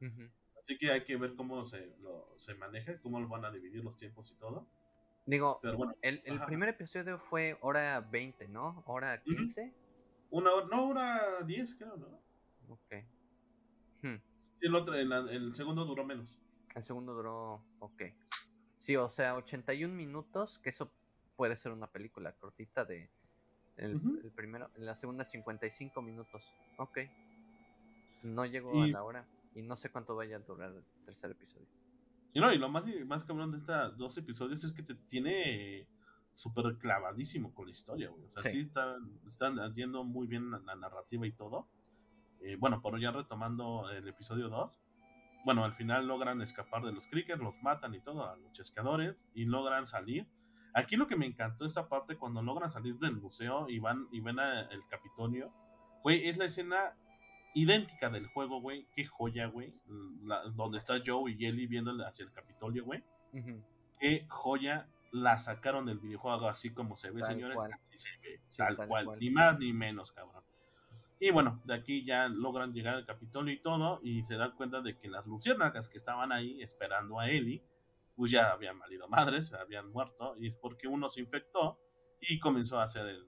[0.61, 1.95] Así que hay que ver cómo se,
[2.37, 4.67] se maneja, cómo lo van a dividir los tiempos y todo.
[5.27, 5.61] Digo,
[6.03, 8.83] el, el primer episodio fue hora 20, ¿no?
[8.87, 9.84] Hora 15.
[10.35, 12.20] Una hora, no, hora 10, creo, ¿no?
[12.68, 12.95] Ok.
[14.03, 14.16] Hmm.
[14.61, 16.41] el, otro, el, segundo duró menos.
[16.74, 18.03] El segundo duró, ok.
[18.76, 20.91] Sí, o sea, 81 minutos, que eso
[21.37, 23.09] puede ser una película cortita de...
[23.76, 24.01] El,
[24.35, 26.53] primero, la segunda 55 minutos.
[26.78, 26.99] Ok.
[28.24, 31.68] No llegó a la hora y no sé cuánto vaya a durar el tercer episodio.
[32.32, 35.87] Y no, y lo más, más cabrón de estos dos episodios es que te tiene
[36.35, 38.24] súper clavadísimo con la historia, güey.
[38.24, 41.68] O sea, sí, están, están yendo muy bien la narrativa y todo.
[42.41, 44.78] Eh, bueno, por ya retomando el episodio 2,
[45.45, 49.26] bueno, al final logran escapar de los crickers, los matan y todo, a los chescadores,
[49.35, 50.26] y logran salir.
[50.74, 54.20] Aquí lo que me encantó esta parte, cuando logran salir del museo y van y
[54.20, 55.53] ven el Capitolio,
[56.03, 56.97] güey, es la escena
[57.55, 58.89] idéntica del juego, güey.
[58.95, 59.72] Qué joya, güey.
[60.55, 63.05] donde está Joe y Ellie viendo hacia el Capitolio, güey.
[64.01, 67.57] Qué joya la sacaron del videojuego así como se ve, señores.
[67.73, 69.17] Así se ve, tal, cual.
[69.21, 70.43] Ni más ni menos, cabrón.
[71.21, 74.81] Y bueno, de aquí ya logran llegar al Capitolio y todo, y se dan cuenta
[74.81, 77.65] de que las luciérnagas que estaban ahí esperando a Ellie,
[78.17, 81.79] pues ya habían valido madres, habían muerto, y es porque uno se infectó
[82.21, 83.25] y comenzó a hacer el,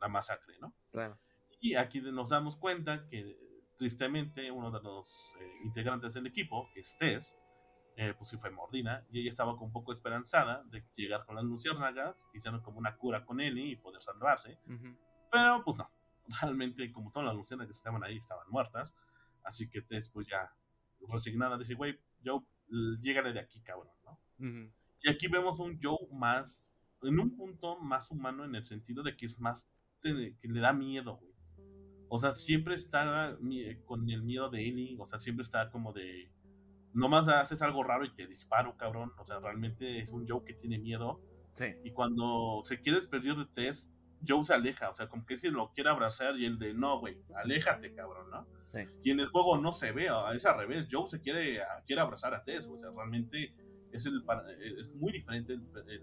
[0.00, 0.72] la masacre, ¿no?
[0.92, 1.18] Claro.
[1.60, 3.36] Y aquí nos damos cuenta que
[3.76, 7.36] tristemente uno de los eh, integrantes del equipo, que es Tess,
[7.96, 11.34] eh, pues sí fue mordida, y ella estaba con un poco esperanzada de llegar con
[11.36, 14.58] las luciérnagas, hicieron como una cura con Ellie y poder salvarse,
[15.32, 15.90] pero pues no,
[16.40, 18.94] realmente, como todas las lucianas que estaban ahí estaban muertas.
[19.42, 20.52] Así que Tess, pues ya
[21.08, 22.40] resignada, dice, güey, Joe,
[23.00, 24.20] llégale de aquí, cabrón, ¿no?
[25.02, 29.16] Y aquí vemos un Joe más, en un punto más humano en el sentido de
[29.16, 29.70] que es más,
[30.02, 31.32] que le da miedo, güey.
[32.08, 33.36] O sea, siempre está
[33.84, 36.32] con el miedo de Ellie, o sea, siempre está como de,
[36.92, 39.12] nomás haces algo raro y te disparo, cabrón.
[39.18, 41.20] O sea, realmente es un Joe que tiene miedo.
[41.52, 41.66] Sí.
[41.84, 43.92] Y cuando se quiere despedir de Tess,
[44.26, 46.98] Joe se aleja, o sea, como que si lo quiere abrazar y el de no,
[47.00, 48.46] güey, aléjate, cabrón, ¿no?
[48.64, 48.80] Sí.
[49.02, 52.34] Y en el juego no se ve, es al revés, Joe se quiere, quiere abrazar
[52.34, 53.54] a Tess, o sea, realmente
[53.92, 54.24] es, el,
[54.78, 56.02] es muy diferente el,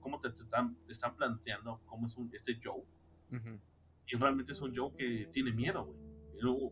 [0.00, 2.82] cómo te, están, te, están, planteando cómo es un, este Joe.
[4.06, 5.98] Y realmente es un Joe que tiene miedo, güey.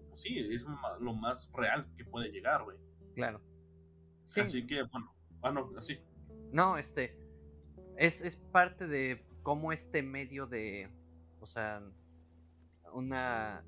[0.09, 0.65] Pues sí, es
[1.01, 2.77] lo más real que puede llegar, güey.
[3.15, 3.41] Claro.
[4.25, 4.41] Sí.
[4.41, 5.99] Así que, bueno, ah, no, así.
[6.53, 7.17] No, este,
[7.97, 10.91] es, es parte de cómo este medio de,
[11.41, 11.83] o sea,
[12.93, 13.65] una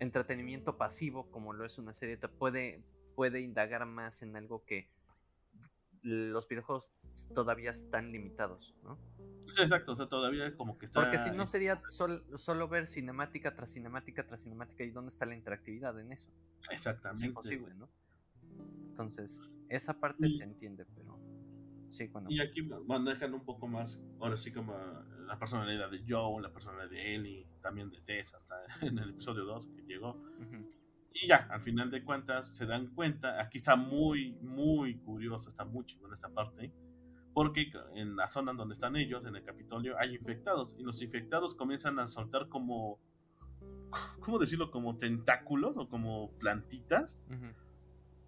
[0.00, 4.90] entretenimiento pasivo como lo es una serie te puede puede indagar más en algo que
[6.02, 6.92] los videojuegos
[7.34, 8.98] todavía están limitados, ¿no?
[9.62, 11.00] exacto, o sea, todavía como que está...
[11.00, 15.34] Porque si no sería solo ver cinemática tras cinemática tras cinemática y dónde está la
[15.34, 16.28] interactividad en eso.
[16.70, 17.24] Exactamente.
[17.24, 17.88] Es imposible, ¿no?
[18.88, 21.18] Entonces, esa parte se entiende, pero...
[22.32, 24.74] Y aquí manejan un poco más, ahora sí, como
[25.26, 28.56] la personalidad de Joe, la personalidad de Ellie, también de Tess, hasta
[28.86, 30.20] en el episodio 2 que llegó.
[31.12, 35.64] Y ya, al final de cuentas, se dan cuenta, aquí está muy, muy curioso, está
[35.64, 36.72] muy en esta parte,
[37.32, 41.54] porque en la zona donde están ellos, en el Capitolio, hay infectados, y los infectados
[41.54, 42.98] comienzan a soltar como,
[44.20, 44.72] ¿cómo decirlo?
[44.72, 47.22] Como tentáculos o como plantitas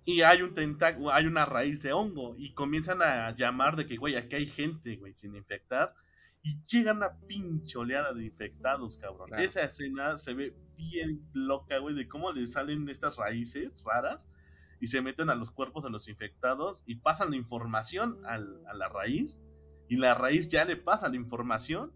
[0.07, 3.97] y hay un tentáculo, hay una raíz de hongo y comienzan a llamar de que,
[3.97, 5.95] güey, aquí hay gente, güey, sin infectar.
[6.45, 9.35] Y llegan una pinche oleada de infectados, cabrón.
[9.37, 14.31] Esa escena se ve bien loca, güey, de cómo le salen estas raíces raras
[14.79, 18.89] y se meten a los cuerpos de los infectados y pasan la información a la
[18.89, 19.41] raíz.
[19.89, 21.93] Y la raíz ya le pasa la información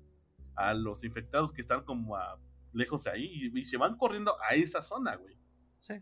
[0.57, 2.41] a los infectados que están como a,
[2.73, 5.39] lejos de ahí y, y se van corriendo a esa zona, güey.
[5.79, 5.95] Sí.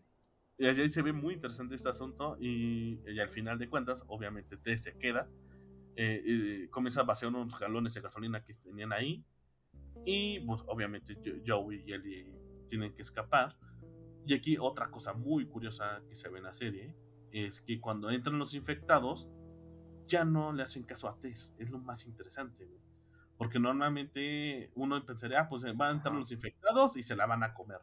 [0.59, 4.77] Y ahí se ve muy interesante este asunto y, al final de cuentas, obviamente T
[4.77, 5.31] se queda,
[5.95, 9.25] eh, comienza a vaciar unos galones de gasolina que tenían ahí
[10.05, 12.35] y pues obviamente Joey y Ellie
[12.69, 13.57] tienen que escapar.
[14.27, 16.95] Y aquí otra cosa muy curiosa que se ve en la serie
[17.31, 19.29] es que cuando entran los infectados
[20.07, 22.69] ya no le hacen caso a Tess, es lo más interesante.
[23.39, 27.25] Porque normalmente uno pensaría, ah, pues eh, van a entrar los infectados y se la
[27.25, 27.81] van a comer.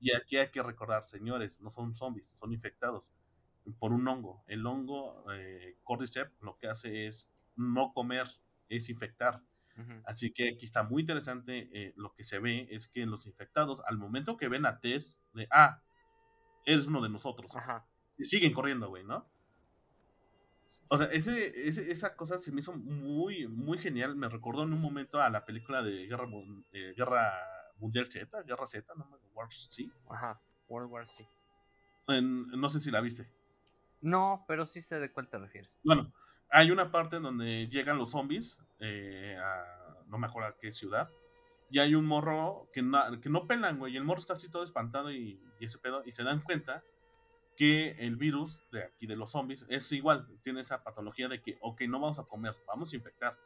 [0.00, 3.08] Y aquí hay que recordar, señores, no son zombies, son infectados
[3.78, 4.42] por un hongo.
[4.48, 8.26] El hongo eh, Cordyceps lo que hace es no comer,
[8.68, 9.42] es infectar.
[10.04, 13.80] Así que aquí está muy interesante eh, lo que se ve es que los infectados,
[13.86, 15.80] al momento que ven a Tess, de, ah,
[16.66, 17.52] eres uno de nosotros.
[18.18, 19.30] siguen corriendo, güey, ¿no?
[20.90, 24.16] O sea, ese, esa cosa se me hizo muy, muy genial.
[24.16, 26.26] Me recordó en un momento a la película de Guerra,
[26.72, 27.32] eh, Guerra
[27.78, 29.08] Mundial Z, Guerra Z, ¿no?
[29.34, 29.90] War C.
[30.10, 31.28] Ajá, World War C.
[32.08, 33.30] no sé si la viste.
[34.00, 35.78] No, pero sí sé de cuál te refieres.
[35.82, 36.12] Bueno,
[36.50, 40.72] hay una parte en donde llegan los zombies eh, a no me acuerdo a qué
[40.72, 41.10] ciudad.
[41.70, 43.92] Y hay un morro que no, que no pelan, güey.
[43.92, 46.02] Y el morro está así todo espantado y, y ese pedo.
[46.06, 46.82] Y se dan cuenta
[47.58, 51.58] que el virus de aquí de los zombies es igual, tiene esa patología de que,
[51.60, 53.36] ok, no vamos a comer, vamos a infectar,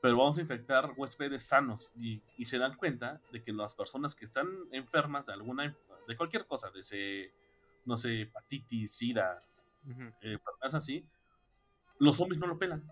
[0.00, 4.24] pero vamos a infectar huéspedes sanos y, se dan cuenta de que las personas que
[4.24, 5.76] están enfermas de alguna,
[6.08, 7.30] de cualquier cosa, de ese,
[7.84, 9.44] no sé, hepatitis, sida,
[9.84, 11.06] uh así,
[11.98, 12.82] los zombies no lo pelan,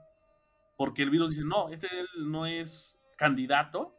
[0.76, 1.88] porque el virus dice, no, este
[2.18, 3.96] no es candidato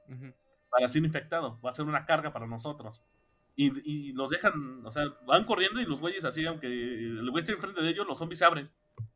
[0.70, 3.04] para ser infectado, va a ser una carga para nosotros.
[3.56, 7.54] Y, los dejan, o sea, van corriendo y los güeyes así, aunque el güey esté
[7.54, 8.72] enfrente de ellos, los zombies se abren.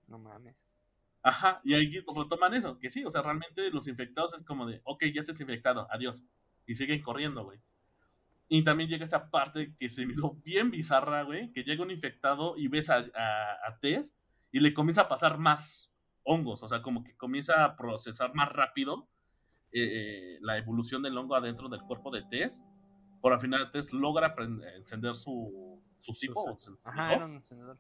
[0.08, 0.68] No mames.
[1.24, 4.82] Ajá, y ahí retoman eso, que sí, o sea, realmente los infectados es como de,
[4.84, 6.24] ok, ya estás infectado, adiós.
[6.68, 7.60] Y siguen corriendo, güey.
[8.48, 11.90] Y también llega esta parte que se me hizo bien bizarra, güey, que llega un
[11.90, 14.16] infectado y ves a, a, Tess
[14.52, 15.92] y le comienza a pasar más
[16.24, 19.08] hongos, o sea, como que comienza a procesar más rápido
[19.72, 22.64] eh, eh, la evolución del hongo adentro del cuerpo de Tess
[23.26, 24.36] por al final Tess logra
[24.76, 26.56] encender su, su cipo.
[26.84, 27.80] Ajá, era un encendedor.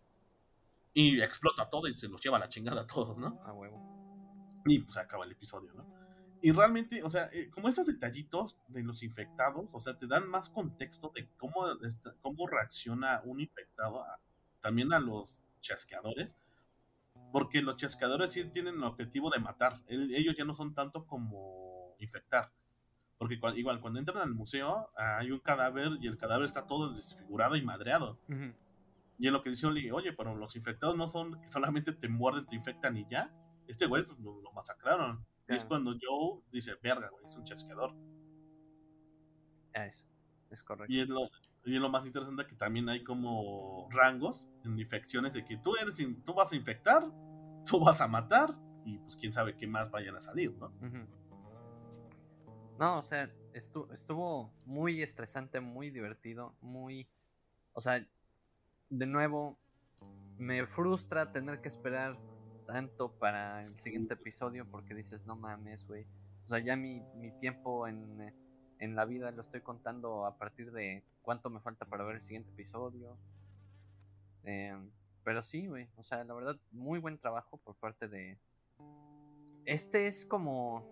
[0.92, 3.40] Y explota todo y se los lleva a la chingada a todos, ¿no?
[3.46, 4.64] A huevo.
[4.66, 5.86] Y pues acaba el episodio, ¿no?
[6.42, 10.28] Y realmente, o sea, eh, como esos detallitos de los infectados, o sea, te dan
[10.28, 11.68] más contexto de cómo,
[12.24, 14.04] cómo reacciona un infectado
[14.62, 16.36] también a los chasqueadores.
[17.32, 19.74] Porque los chasqueadores sí tienen el objetivo de matar.
[19.90, 22.52] ellos ya no son tanto como infectar
[23.18, 27.56] Porque igual cuando entran al museo hay un cadáver y el cadáver está todo desfigurado
[27.56, 28.20] y madreado.
[29.18, 32.10] Y en lo que dice Oli, oye, pero los infectados no son que solamente te
[32.10, 33.34] muerden, te infectan y ya.
[33.68, 35.26] Este güey pues, lo, masacraron.
[35.48, 37.96] Y es cuando Joe dice, verga, güey, es un chasqueador.
[39.74, 40.06] Eso,
[40.50, 40.94] es correcto.
[40.94, 41.30] Y es, lo,
[41.64, 45.76] y es lo más interesante que también hay como rangos en infecciones de que tú,
[45.76, 47.04] eres, tú vas a infectar,
[47.66, 48.50] tú vas a matar
[48.86, 50.72] y pues quién sabe qué más vayan a salir, ¿no?
[52.78, 57.08] No, o sea, estuvo, estuvo muy estresante, muy divertido, muy...
[57.74, 58.06] O sea,
[58.90, 59.58] de nuevo,
[60.38, 62.18] me frustra tener que esperar
[62.66, 66.06] tanto para el siguiente episodio porque dices, no mames, güey.
[66.46, 68.34] O sea, ya mi, mi tiempo en,
[68.80, 72.22] en, la vida lo estoy contando a partir de cuánto me falta para ver el
[72.22, 73.18] siguiente episodio.
[74.44, 74.92] Em,
[75.24, 75.88] pero sí, güey.
[75.96, 78.38] O sea, la verdad, muy buen trabajo por parte de...
[79.66, 80.86] Este es como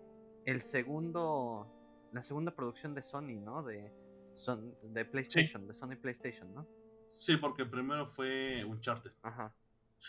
[0.44, 1.73] el segundo,
[2.14, 3.62] la segunda producción de Sony, ¿no?
[3.62, 3.92] De,
[4.34, 6.66] son, de PlayStation, de Sony PlayStation, ¿no?
[7.08, 9.12] Sí, porque primero fue Uncharted.
[9.22, 9.52] Ajá.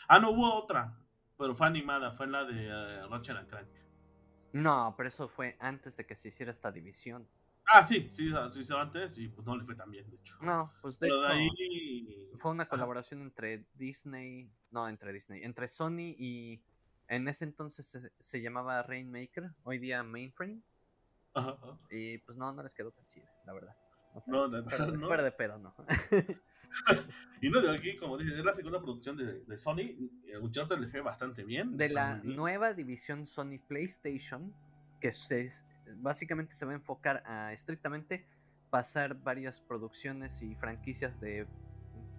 [0.08, 0.96] Ah, no, hubo otra,
[1.38, 3.70] pero fue animada, fue la de uh, Ratchet Clank.
[4.54, 7.28] No, pero eso fue antes de que se hiciera esta división.
[7.68, 10.38] Ah, sí, sí, sí, sí antes y pues no le fue tan bien, de hecho.
[10.42, 12.30] No, pues de hecho ahí...
[12.36, 16.62] fue una colaboración entre Disney, no, entre Disney, entre Sony y
[17.08, 20.62] en ese entonces se, llamaba Rainmaker, hoy día Mainframe.
[21.36, 21.58] Ajá,
[21.92, 23.76] Y pues no, no les quedó tan chida, la verdad.
[24.28, 25.08] no, no, no.
[25.08, 25.76] Fuera de pedo, no.
[27.42, 30.10] y no, de aquí, como dices, es la segunda producción de, de Sony.
[30.42, 31.78] Uncharted le fue bastante bien.
[31.78, 34.54] De la nueva división Sony PlayStation,
[35.02, 35.50] que se,
[35.98, 38.26] básicamente se va a enfocar a estrictamente
[38.70, 41.48] pasar varias producciones y franquicias de,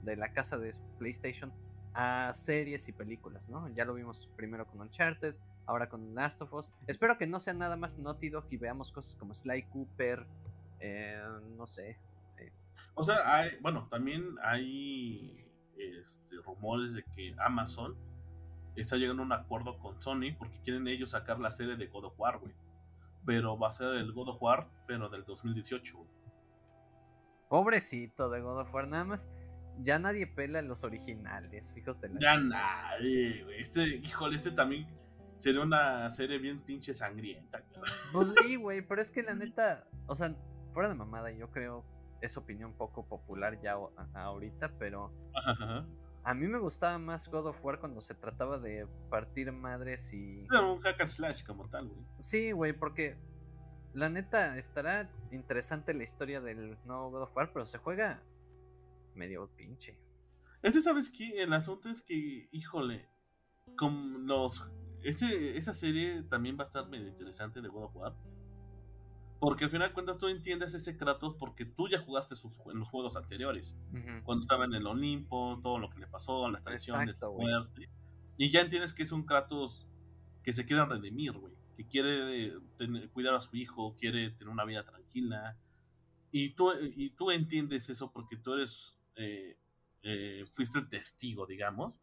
[0.02, 1.52] de la casa de PlayStation
[1.94, 3.68] a series y películas, ¿no?
[3.70, 5.34] Ya lo vimos primero con Uncharted,
[5.66, 6.70] ahora con Last of Us.
[6.86, 10.26] Espero que no sea nada más Naughty Dog y veamos cosas como Sly Cooper,
[10.80, 11.22] eh,
[11.56, 11.98] no sé.
[12.38, 12.52] Eh.
[12.94, 15.46] O sea, hay, bueno, también hay
[15.76, 17.96] este, rumores de que Amazon
[18.76, 22.04] está llegando a un acuerdo con Sony porque quieren ellos sacar la serie de God
[22.04, 22.54] of War, güey.
[23.24, 26.06] Pero va a ser el God of War, pero del 2018,
[27.48, 29.28] Pobrecito de God of War, nada más
[29.82, 32.20] ya nadie pela los originales, hijos de la.
[32.20, 33.60] Ya nadie, güey.
[33.60, 34.86] Este, híjole, este también
[35.36, 37.64] sería una serie bien pinche sangrienta.
[38.12, 40.34] Pues sí, güey, pero es que la neta, o sea,
[40.72, 41.84] fuera de mamada, yo creo,
[42.20, 43.76] es opinión poco popular ya
[44.14, 45.12] ahorita, pero.
[46.24, 50.44] A mí me gustaba más God of War cuando se trataba de partir madres y.
[50.50, 52.04] Era un hacker slash como tal, güey.
[52.18, 53.16] Sí, güey, porque
[53.94, 58.22] la neta estará interesante la historia del nuevo God of War, pero se juega
[59.14, 59.98] medio pinche.
[60.62, 61.42] Este, ¿sabes qué?
[61.42, 63.08] El asunto es que, híjole,
[63.76, 64.68] con los.
[65.06, 68.14] Ese, esa serie también va a estar medio interesante de God of War.
[69.38, 72.78] Porque al final de cuentas tú entiendes ese Kratos porque tú ya jugaste sus, en
[72.78, 73.78] los juegos anteriores.
[74.24, 77.88] Cuando estaba en el Olimpo, todo lo que le pasó, las traiciones, la muerte.
[78.38, 79.86] Y ya entiendes que es un Kratos
[80.42, 81.54] que se quiere redimir, güey.
[81.76, 85.58] Que quiere tener, cuidar a su hijo, quiere tener una vida tranquila.
[86.32, 89.58] Y tú, y tú entiendes eso porque tú eres eh,
[90.02, 91.94] eh, fuiste el testigo, digamos,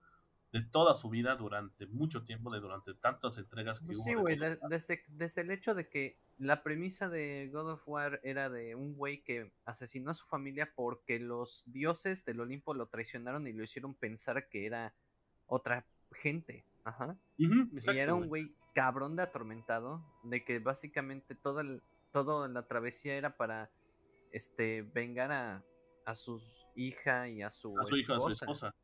[0.54, 4.04] de toda su vida durante mucho tiempo, de durante tantas entregas que pues hubo.
[4.06, 4.38] Sí, güey,
[4.70, 8.94] desde, desde el hecho de que la premisa de God of War era de un
[8.96, 13.64] güey que asesinó a su familia porque los dioses del Olimpo lo traicionaron y lo
[13.64, 14.94] hicieron pensar que era
[15.48, 16.68] otra gente.
[16.84, 17.18] Ajá.
[17.38, 17.48] y
[17.98, 21.64] era un güey cabrón de atormentado, de que básicamente toda,
[22.12, 23.72] toda la travesía era para
[24.32, 25.64] este vengar a,
[26.06, 26.42] a su
[26.76, 28.76] hija y a su, a su hija, a su esposa.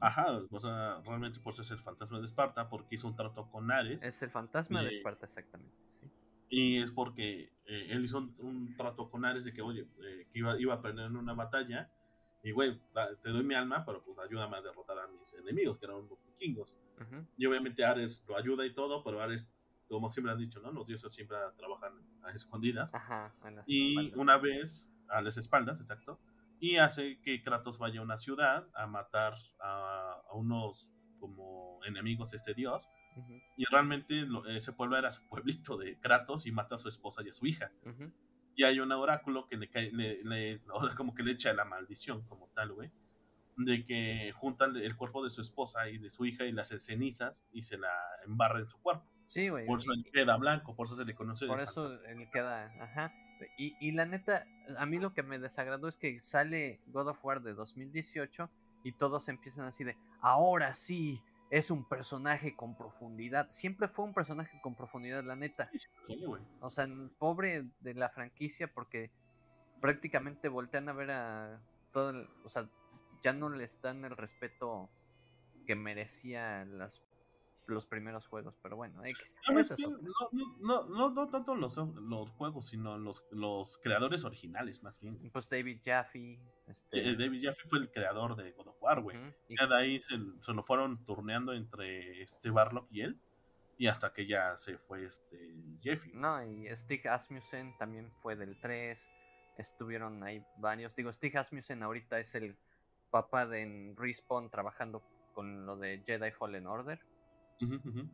[0.00, 3.70] Ajá, o sea, realmente por ser el fantasma de Esparta, porque hizo un trato con
[3.70, 4.02] Ares.
[4.02, 6.10] Es el fantasma de Esparta, exactamente, sí.
[6.48, 10.38] Y es porque eh, él hizo un, trato con Ares de que, oye, eh, que
[10.38, 11.90] iba, iba a perder en una batalla.
[12.42, 12.78] Y, güey,
[13.22, 16.22] te doy mi alma, pero pues ayúdame a derrotar a mis enemigos, que eran los
[16.26, 16.76] vikingos.
[17.38, 19.50] Y obviamente Ares lo ayuda y todo, pero Ares,
[19.88, 20.70] como siempre han dicho, ¿no?
[20.70, 22.92] Los dioses siempre trabajan a escondidas.
[22.92, 23.32] Ajá,
[23.66, 26.20] y una vez, a las espaldas, exacto
[26.60, 32.36] y hace que Kratos vaya a una ciudad a matar a, unos como enemigos de
[32.36, 32.88] este dios.
[33.56, 37.28] Y realmente ese pueblo era su pueblito de Kratos y mata a su esposa y
[37.28, 37.70] a su hija.
[38.56, 40.60] Y hay un oráculo que le cae, le,
[40.96, 42.90] como que le echa la maldición como tal, güey.
[43.56, 47.46] De que juntan el cuerpo de su esposa y de su hija y las cenizas
[47.52, 47.92] y se la
[48.24, 49.08] embarra en su cuerpo.
[49.26, 49.66] Sí, güey.
[49.66, 51.46] Por eso él queda blanco, por eso se le conoce.
[51.46, 53.12] Por eso él queda, ajá.
[53.56, 54.46] Y, y, la neta,
[54.78, 58.50] a mí lo que me desagradó es que sale God of War de 2018
[58.84, 63.48] y todos empiezan así de, ahora sí, es un personaje con profundidad.
[63.50, 65.70] Siempre fue un personaje con profundidad, la neta.
[66.60, 66.88] O sea,
[67.18, 69.10] pobre de la franquicia porque
[69.80, 72.68] prácticamente voltean a ver a todo el, o sea,
[73.22, 74.90] ya no les dan el respeto
[75.66, 77.02] que merecía las
[77.66, 79.34] los primeros juegos, pero bueno, X.
[80.60, 85.30] no, no, no, tanto los, los juegos, sino los, los creadores originales, más bien.
[85.32, 86.38] Pues David Jaffe.
[86.66, 87.16] Este...
[87.16, 89.16] David Jaffe fue el creador de God of War, güey.
[89.48, 93.20] Ya de ahí se, lo fueron turneando entre este Barlock y él.
[93.76, 95.52] Y hasta que ya se fue este
[95.82, 96.12] Jeffy.
[96.14, 99.08] No, y Stig Asmussen también fue del 3.
[99.58, 100.94] Estuvieron ahí varios.
[100.94, 102.56] Digo, Stig Asmussen ahorita es el
[103.10, 105.02] papá de Respawn trabajando
[105.34, 107.00] con lo de Jedi Fallen Order.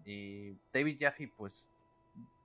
[0.04, 1.70] Y David Jaffe, pues,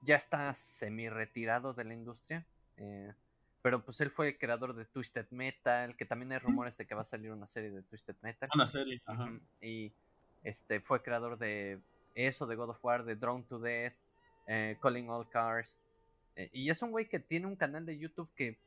[0.01, 2.45] ya está semi retirado de la industria.
[2.77, 3.13] Eh,
[3.61, 6.93] pero pues él fue el creador de Twisted Metal, que también hay rumores de que
[6.93, 8.47] va a salir una serie de Twisted Metal.
[8.53, 9.01] Una serie,
[9.59, 9.91] Y
[10.43, 11.81] este fue creador de
[12.13, 13.95] eso, de God of War, de Drone to Death,
[14.45, 15.81] eh, Calling All Cars.
[16.35, 18.59] Eh, y es un güey que tiene un canal de YouTube que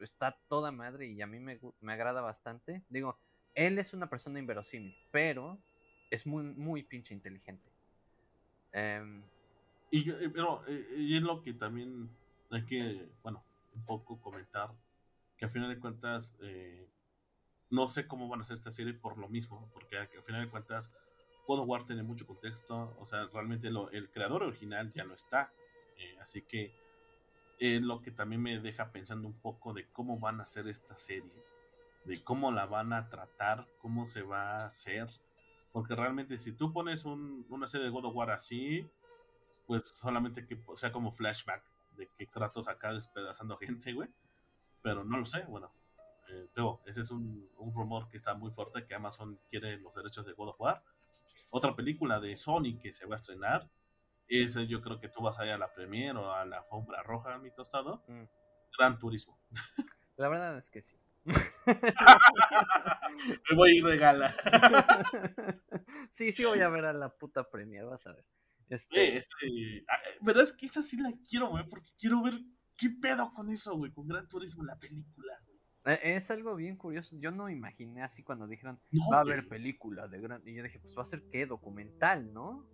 [0.00, 2.82] está toda madre y a mí me, me agrada bastante.
[2.88, 3.16] Digo,
[3.54, 5.60] él es una persona inverosímil, pero
[6.12, 7.70] es muy, muy pinche inteligente.
[8.70, 9.22] Em,
[9.90, 12.10] y, pero, eh, es lo que también
[12.50, 13.42] hay que, bueno,
[13.74, 14.70] un poco comentar,
[15.38, 16.86] que a final de cuentas, eh,
[17.70, 20.50] no sé cómo van a hacer esta serie por lo mismo, porque a, final de
[20.50, 20.92] cuentas,
[21.46, 25.14] God of War tiene mucho contexto, o sea, realmente lo, el creador original ya no
[25.14, 25.50] está,
[25.96, 26.74] eh, así que
[27.58, 30.98] es lo que también me deja pensando un poco de cómo van a hacer esta
[30.98, 31.32] serie,
[32.04, 35.08] de cómo la van a tratar, cómo se va a hacer,
[35.72, 38.86] porque realmente si tú pones una serie de God of War así,
[39.66, 44.08] pues solamente que sea como flashback de que Kratos acá despedazando gente, güey.
[44.82, 45.72] Pero no lo sé, bueno.
[46.28, 46.48] Eh,
[46.86, 50.50] ese es un, rumor que está muy fuerte que Amazon quiere los derechos de God
[50.50, 50.82] of War.
[51.50, 53.68] Otra película de Sony que se va a estrenar.
[54.28, 57.02] Ese yo creo que tú vas a ir a la premiere o a la alfombra
[57.02, 58.02] roja, mi tostado.
[58.08, 58.24] Mm.
[58.78, 59.38] Gran Turismo.
[60.16, 60.96] La verdad es que sí.
[63.50, 64.34] Me voy a ir de gala.
[66.10, 68.24] sí, sí voy a ver a la puta premia, vas a ver.
[68.68, 69.16] Este...
[69.16, 72.34] este ah, pero es que esa sí la quiero, güey, porque quiero ver
[72.76, 75.38] qué pedo con eso, güey, con Gran Turismo, la película.
[75.84, 77.16] Eh, es algo bien curioso.
[77.18, 78.80] Yo no imaginé así cuando dijeron
[79.12, 80.42] va a haber película de Gran.
[80.46, 82.66] Y yo dije, pues va a ser qué, documental, ¿no?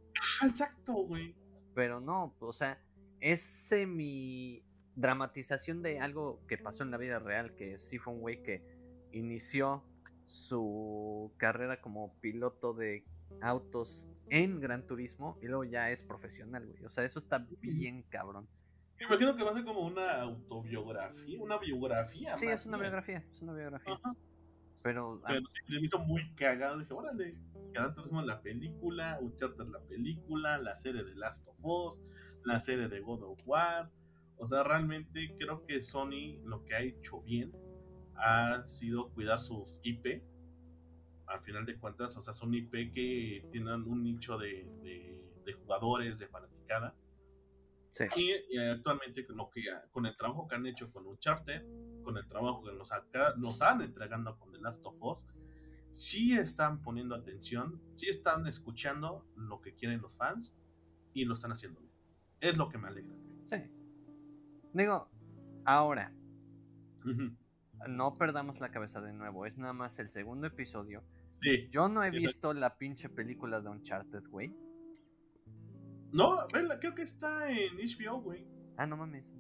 [0.42, 1.34] exacto, güey.
[1.74, 2.82] Pero no, o sea,
[3.20, 4.62] es semi
[4.99, 8.62] dramatización de algo que pasó en la vida real, que sí fue un güey que
[9.12, 9.84] inició
[10.24, 13.05] su carrera como piloto de
[13.40, 16.84] autos en Gran Turismo y luego ya es profesional, güey.
[16.84, 18.49] O sea, eso está bien cabrón.
[18.99, 22.36] Me imagino que va a ser como una autobiografía, una biografía.
[22.36, 24.01] Sí, es una biografía, es una biografía.
[24.82, 26.78] Pero, Pero se me hizo muy cagado.
[26.78, 27.36] Dije, órale,
[27.72, 32.03] Gran Turismo la película, Uncharted la película, la serie de Last of Us,
[32.44, 33.90] la serie de God of War.
[34.39, 37.53] O sea, realmente creo que Sony lo que ha hecho bien
[38.16, 40.22] ha sido cuidar sus IP.
[41.26, 44.66] Al final de cuentas, o sea, son IP que tienen un nicho de,
[45.61, 46.95] jugadores, de fanaticada.
[47.93, 48.05] Sí.
[48.51, 51.62] Y, actualmente lo que, con el trabajo que han hecho con Uncharted,
[52.03, 55.18] con el trabajo que nos, acá, nos han entregando con The Last of Us,
[55.91, 60.55] sí están poniendo atención, sí están escuchando lo que quieren los fans
[61.12, 61.93] y lo están haciendo bien.
[62.41, 63.16] Es lo que me alegra.
[63.47, 63.57] Sí.
[64.72, 65.08] Digo,
[65.64, 66.12] ahora,
[67.88, 71.02] no perdamos la cabeza de nuevo, es nada más el segundo episodio.
[71.40, 74.54] Sí, Yo no he visto la pinche película de Uncharted, güey.
[76.12, 78.46] No, vela, creo que está en HBO, güey.
[78.76, 79.34] Ah, no mames,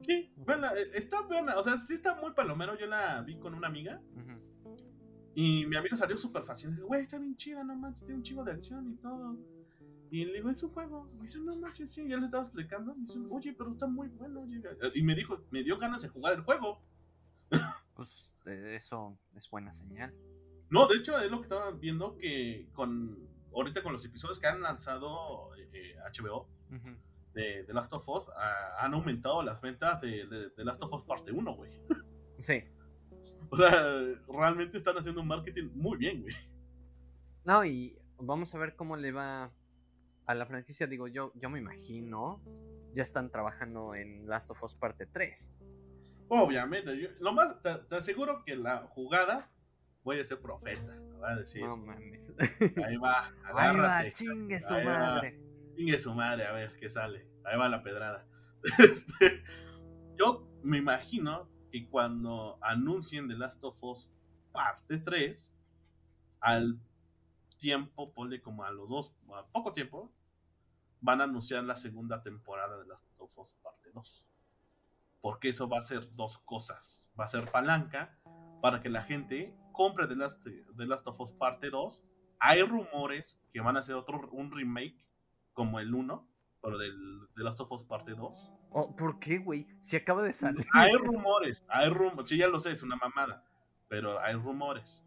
[0.00, 3.54] Sí, vela, eh, está buena, o sea, sí está muy palomero, yo la vi con
[3.54, 4.02] una amiga.
[5.34, 6.76] Y mi amiga salió súper fácil.
[6.82, 9.36] Güey, está bien chida, no manches, tiene un chingo de acción y todo.
[10.10, 11.08] Y le digo, es un juego.
[11.16, 12.94] Me dice, no manches, sí, ya le estaba explicando.
[12.94, 14.46] Me dice, oye, pero está muy bueno.
[14.94, 16.80] Y me dijo, me dio ganas de jugar el juego.
[17.94, 20.12] Pues eh, eso es buena señal.
[20.68, 24.46] No, de hecho, es lo que estaba viendo que con ahorita con los episodios que
[24.46, 25.50] han lanzado
[26.12, 26.96] HBO eh,
[27.34, 28.30] de, de, Last of Us,
[28.78, 31.70] han aumentado las ventas de, de, Last of Us parte 1, güey.
[32.38, 32.64] Sí.
[33.50, 33.70] O sea,
[34.28, 36.34] realmente están haciendo un marketing muy bien, güey.
[37.44, 39.52] No, y vamos a ver cómo le va
[40.26, 42.42] a la franquicia, digo, yo, yo me imagino,
[42.92, 45.50] ya están trabajando en Last of Us parte 3.
[46.28, 49.50] Obviamente, lo más, te, aseguro que la jugada
[50.02, 51.62] voy a ser profeta, voy a decir.
[51.62, 52.32] No mames.
[52.84, 54.06] Ahí va, agárrate.
[54.08, 55.40] Ahí va, chingue su madre.
[55.76, 57.26] chingue su madre, a ver qué sale.
[57.44, 58.26] Ahí va la pedrada.
[58.78, 59.42] Este,
[60.16, 64.10] yo me imagino que cuando anuncien The Last of Us
[64.52, 65.54] parte 3,
[66.40, 66.80] al
[67.56, 70.12] tiempo, ponle como a los dos, a poco tiempo,
[71.00, 74.26] van a anunciar la segunda temporada de Last of Us parte 2.
[75.20, 77.10] Porque eso va a ser dos cosas.
[77.18, 78.18] Va a ser palanca
[78.62, 82.04] para que la gente compre The Last, The Last of Us parte 2.
[82.40, 84.98] Hay rumores que van a hacer otro, un remake
[85.52, 86.28] como el 1,
[86.62, 88.50] pero del The Last of Us parte 2.
[88.70, 89.66] Oh, ¿Por qué, güey?
[89.78, 90.66] Si acaba de salir.
[90.72, 92.28] Hay rumores, hay rumores.
[92.28, 93.44] Sí, ya lo sé, es una mamada.
[93.88, 95.06] Pero hay rumores.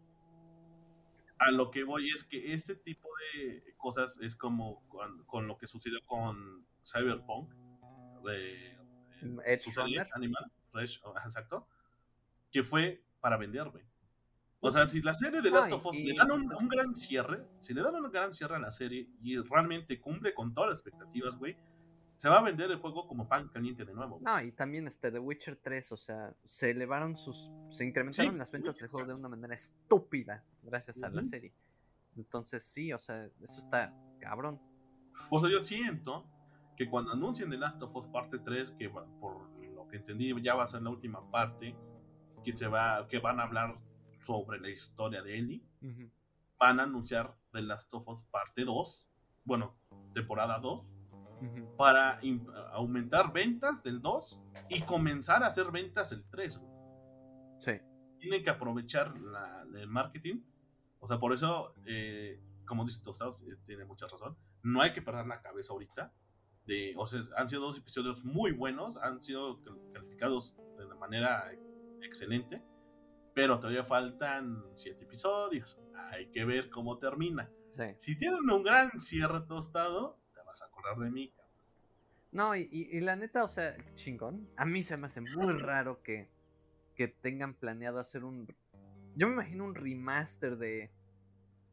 [1.38, 5.66] A lo que voy es que este tipo de cosas es como con, lo que
[5.66, 7.52] sucedió con Cyberpunk.
[8.24, 8.76] De,
[9.44, 10.06] Edge Runner.
[10.12, 10.50] animada,
[11.24, 11.66] exacto.
[12.50, 13.84] Que fue para vender, güey.
[14.60, 17.46] O sea, si la serie de Last of Us le dan un, un, gran cierre,
[17.60, 20.80] si le dan un gran cierre a la serie y realmente cumple con todas las
[20.80, 21.56] expectativas, güey,
[22.18, 24.18] se va a vender el juego como pan caliente de nuevo.
[24.20, 27.52] No, y también este The Witcher 3, o sea, se elevaron sus.
[27.68, 31.54] Se incrementaron las ventas del juego de una manera estúpida gracias a la serie.
[32.16, 34.60] Entonces, sí, o sea, eso está cabrón.
[35.30, 36.26] O sea, yo siento
[36.76, 40.56] que cuando anuncien The Last of Us parte 3, que por lo que entendí ya
[40.56, 41.76] va a ser la última parte,
[42.42, 43.78] que, se va, que van a hablar
[44.18, 45.62] sobre la historia de Ellie,
[46.58, 49.08] van a anunciar The Last of Us parte 2,
[49.44, 49.78] bueno,
[50.12, 50.97] temporada 2,
[51.76, 52.20] para
[52.72, 56.60] aumentar ventas del 2 y comenzar a hacer ventas el 3.
[57.58, 57.72] Sí.
[58.18, 60.42] Tienen que aprovechar la, el marketing.
[61.00, 64.36] O sea, por eso, eh, como dice Tostados, eh, tiene mucha razón.
[64.62, 66.12] No hay que perder la cabeza ahorita.
[66.66, 69.62] De, o sea, han sido dos episodios muy buenos, han sido
[69.92, 71.50] calificados de una manera
[72.02, 72.62] excelente,
[73.34, 75.78] pero todavía faltan siete episodios.
[76.12, 77.50] Hay que ver cómo termina.
[77.98, 80.18] Si tienen un gran cierre tostado,
[80.62, 81.32] a acordar de mí.
[82.30, 84.48] No, y, la neta, o sea, chingón.
[84.56, 86.28] A mí se me hace muy raro que,
[86.94, 88.46] que tengan planeado hacer un.
[89.14, 90.90] Yo me imagino un remaster de.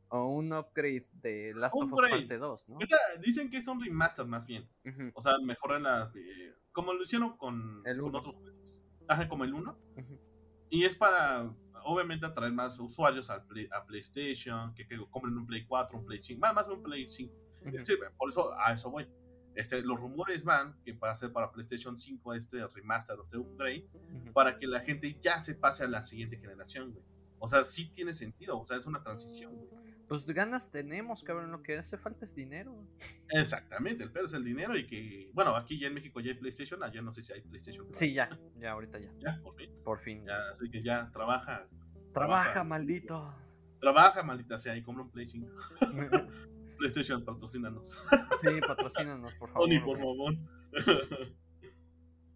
[0.10, 2.78] O un upgrade de Last of Us Parte 2, ¿no?
[3.20, 4.70] Dicen que es un remaster más bien.
[5.14, 6.12] O sea, mejoran la.
[6.16, 8.74] Eh, como lo hicieron con, otros juegos.
[9.08, 9.78] Ajá, como el 1.
[10.70, 11.52] Y es para,
[11.84, 16.20] obviamente, atraer más usuarios a, a PlayStation, que, que, compren un Play 4, un Play
[16.20, 17.45] 5, más, más un Play 5
[18.18, 19.08] por eso a eso voy.
[19.56, 23.88] Este, los rumores van que va a ser para PlayStation 5 este remaster, este upgrade,
[24.34, 27.06] para que la gente ya se pase a la siguiente generación, güey.
[27.40, 29.86] O sea, sí tiene sentido, o sea, es una transición, güey.
[30.08, 32.76] Pues ganas tenemos, cabrón, lo que hace falta es dinero.
[33.30, 36.38] Exactamente, el pedo es el dinero y que, bueno, aquí ya en México ya hay
[36.38, 37.88] PlayStation, allá no sé si hay PlayStation.
[37.92, 39.12] Sí, ya, ya, ahorita ya.
[39.20, 39.72] Ya, por fin.
[39.84, 40.24] Por fin.
[40.26, 41.68] Ya, así que ya, trabaja.
[42.14, 43.34] Trabaja, maldito.
[43.80, 45.52] Trabaja, maldita sea, y compra un Play 5.
[46.78, 47.90] PlayStation, patrocínanos.
[48.42, 49.68] Sí, patrocínanos, por favor.
[49.68, 50.36] Tony, por favor.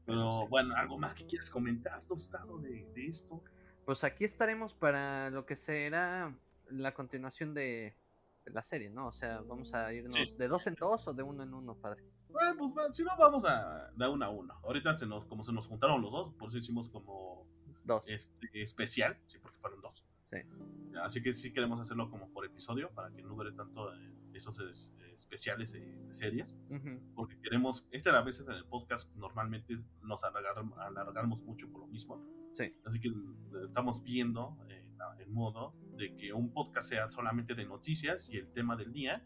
[0.05, 3.43] Pero bueno, algo más que quieras comentar, Tostado, de, de esto.
[3.85, 6.35] Pues aquí estaremos para lo que será
[6.69, 7.95] la continuación de,
[8.45, 9.07] la serie, ¿no?
[9.07, 12.03] O sea, vamos a irnos de dos en dos o de uno en uno, padre.
[12.29, 14.53] Bueno, pues si no, vamos a de uno a uno.
[14.63, 17.47] Ahorita, se nos, como se nos juntaron los dos, por eso hicimos como.
[17.89, 18.09] Dos.
[18.09, 20.05] Este, especial, sí, porque fueron dos.
[20.23, 20.37] Sí.
[21.01, 23.93] Así que sí queremos hacerlo como por episodio, para que no dure tanto.
[23.93, 24.59] Eh, esos
[25.13, 26.57] especiales de, series,
[27.15, 32.23] porque queremos, esta a veces en el podcast normalmente nos alargamos mucho por lo mismo.
[32.53, 32.73] Sí.
[32.85, 33.11] Así que
[33.65, 34.83] estamos viendo eh,
[35.19, 39.23] el modo de que un podcast sea solamente de noticias y el tema del día,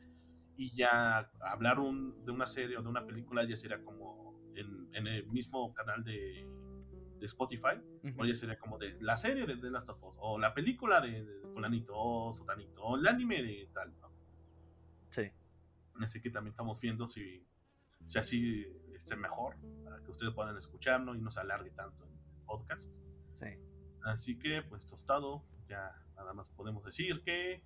[0.55, 4.89] y ya hablar un, de una serie o de una película ya sería como en,
[4.93, 6.45] en el mismo canal de,
[7.24, 7.80] de Spotify,
[8.17, 10.99] o ya sería como de la serie de The Last of Us, o la película
[10.99, 14.11] de, de fulanito, o sotanito, o el anime de tal, ¿no?
[15.09, 15.32] Sí.
[16.01, 17.47] Así que también estamos viendo si,
[18.05, 19.55] si así esté mejor,
[19.86, 22.11] para que ustedes puedan escucharnos y no se alargue tanto el
[22.45, 22.91] podcast.
[23.36, 23.47] Sí.
[24.03, 27.63] Así que, pues, tostado, ya nada más podemos decir que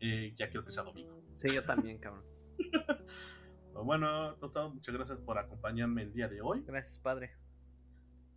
[0.00, 1.22] eh, ya quiero que sea domingo.
[1.36, 2.26] Sí, yo también, cabrón.
[3.72, 6.62] bueno, tostado, muchas gracias por acompañarme el día de hoy.
[6.66, 7.45] Gracias, padre.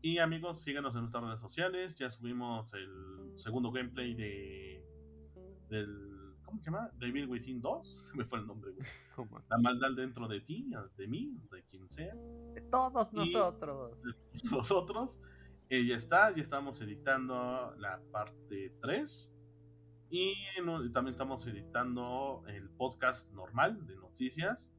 [0.01, 1.95] Y amigos, síganos en nuestras redes sociales.
[1.95, 4.85] Ya subimos el segundo gameplay de
[5.69, 6.19] del
[6.49, 6.89] ¿Cómo se llama?
[6.95, 8.05] Devil Within 2.
[8.07, 8.71] Se me fue el nombre,
[9.49, 12.15] La maldad dentro de ti, de mí, de quien sea.
[12.55, 14.01] De todos nosotros.
[14.01, 15.19] De nosotros.
[15.69, 19.31] Y ya está, ya estamos editando la parte 3.
[20.09, 20.33] Y
[20.91, 24.73] también estamos editando el podcast normal de noticias.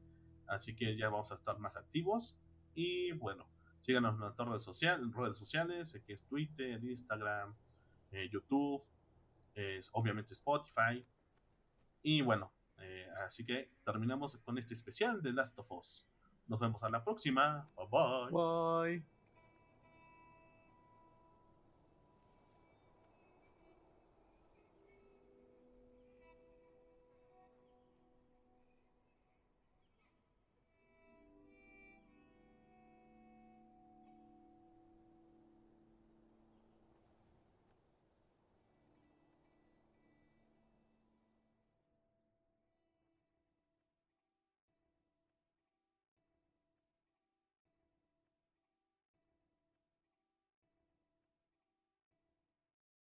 [0.47, 2.37] Así que ya vamos a estar más activos.
[2.75, 3.47] Y bueno,
[3.81, 7.55] síganos en nuestras redes, sociales, redes sociales, que es Twitter, Instagram,
[8.11, 8.83] eh, YouTube,
[9.53, 11.05] es obviamente Spotify.
[12.03, 16.07] Y bueno, eh, así que terminamos con este especial de Last of Us.
[16.47, 17.69] Nos vemos a la próxima.
[17.89, 18.31] Bye.
[18.31, 19.20] Bye.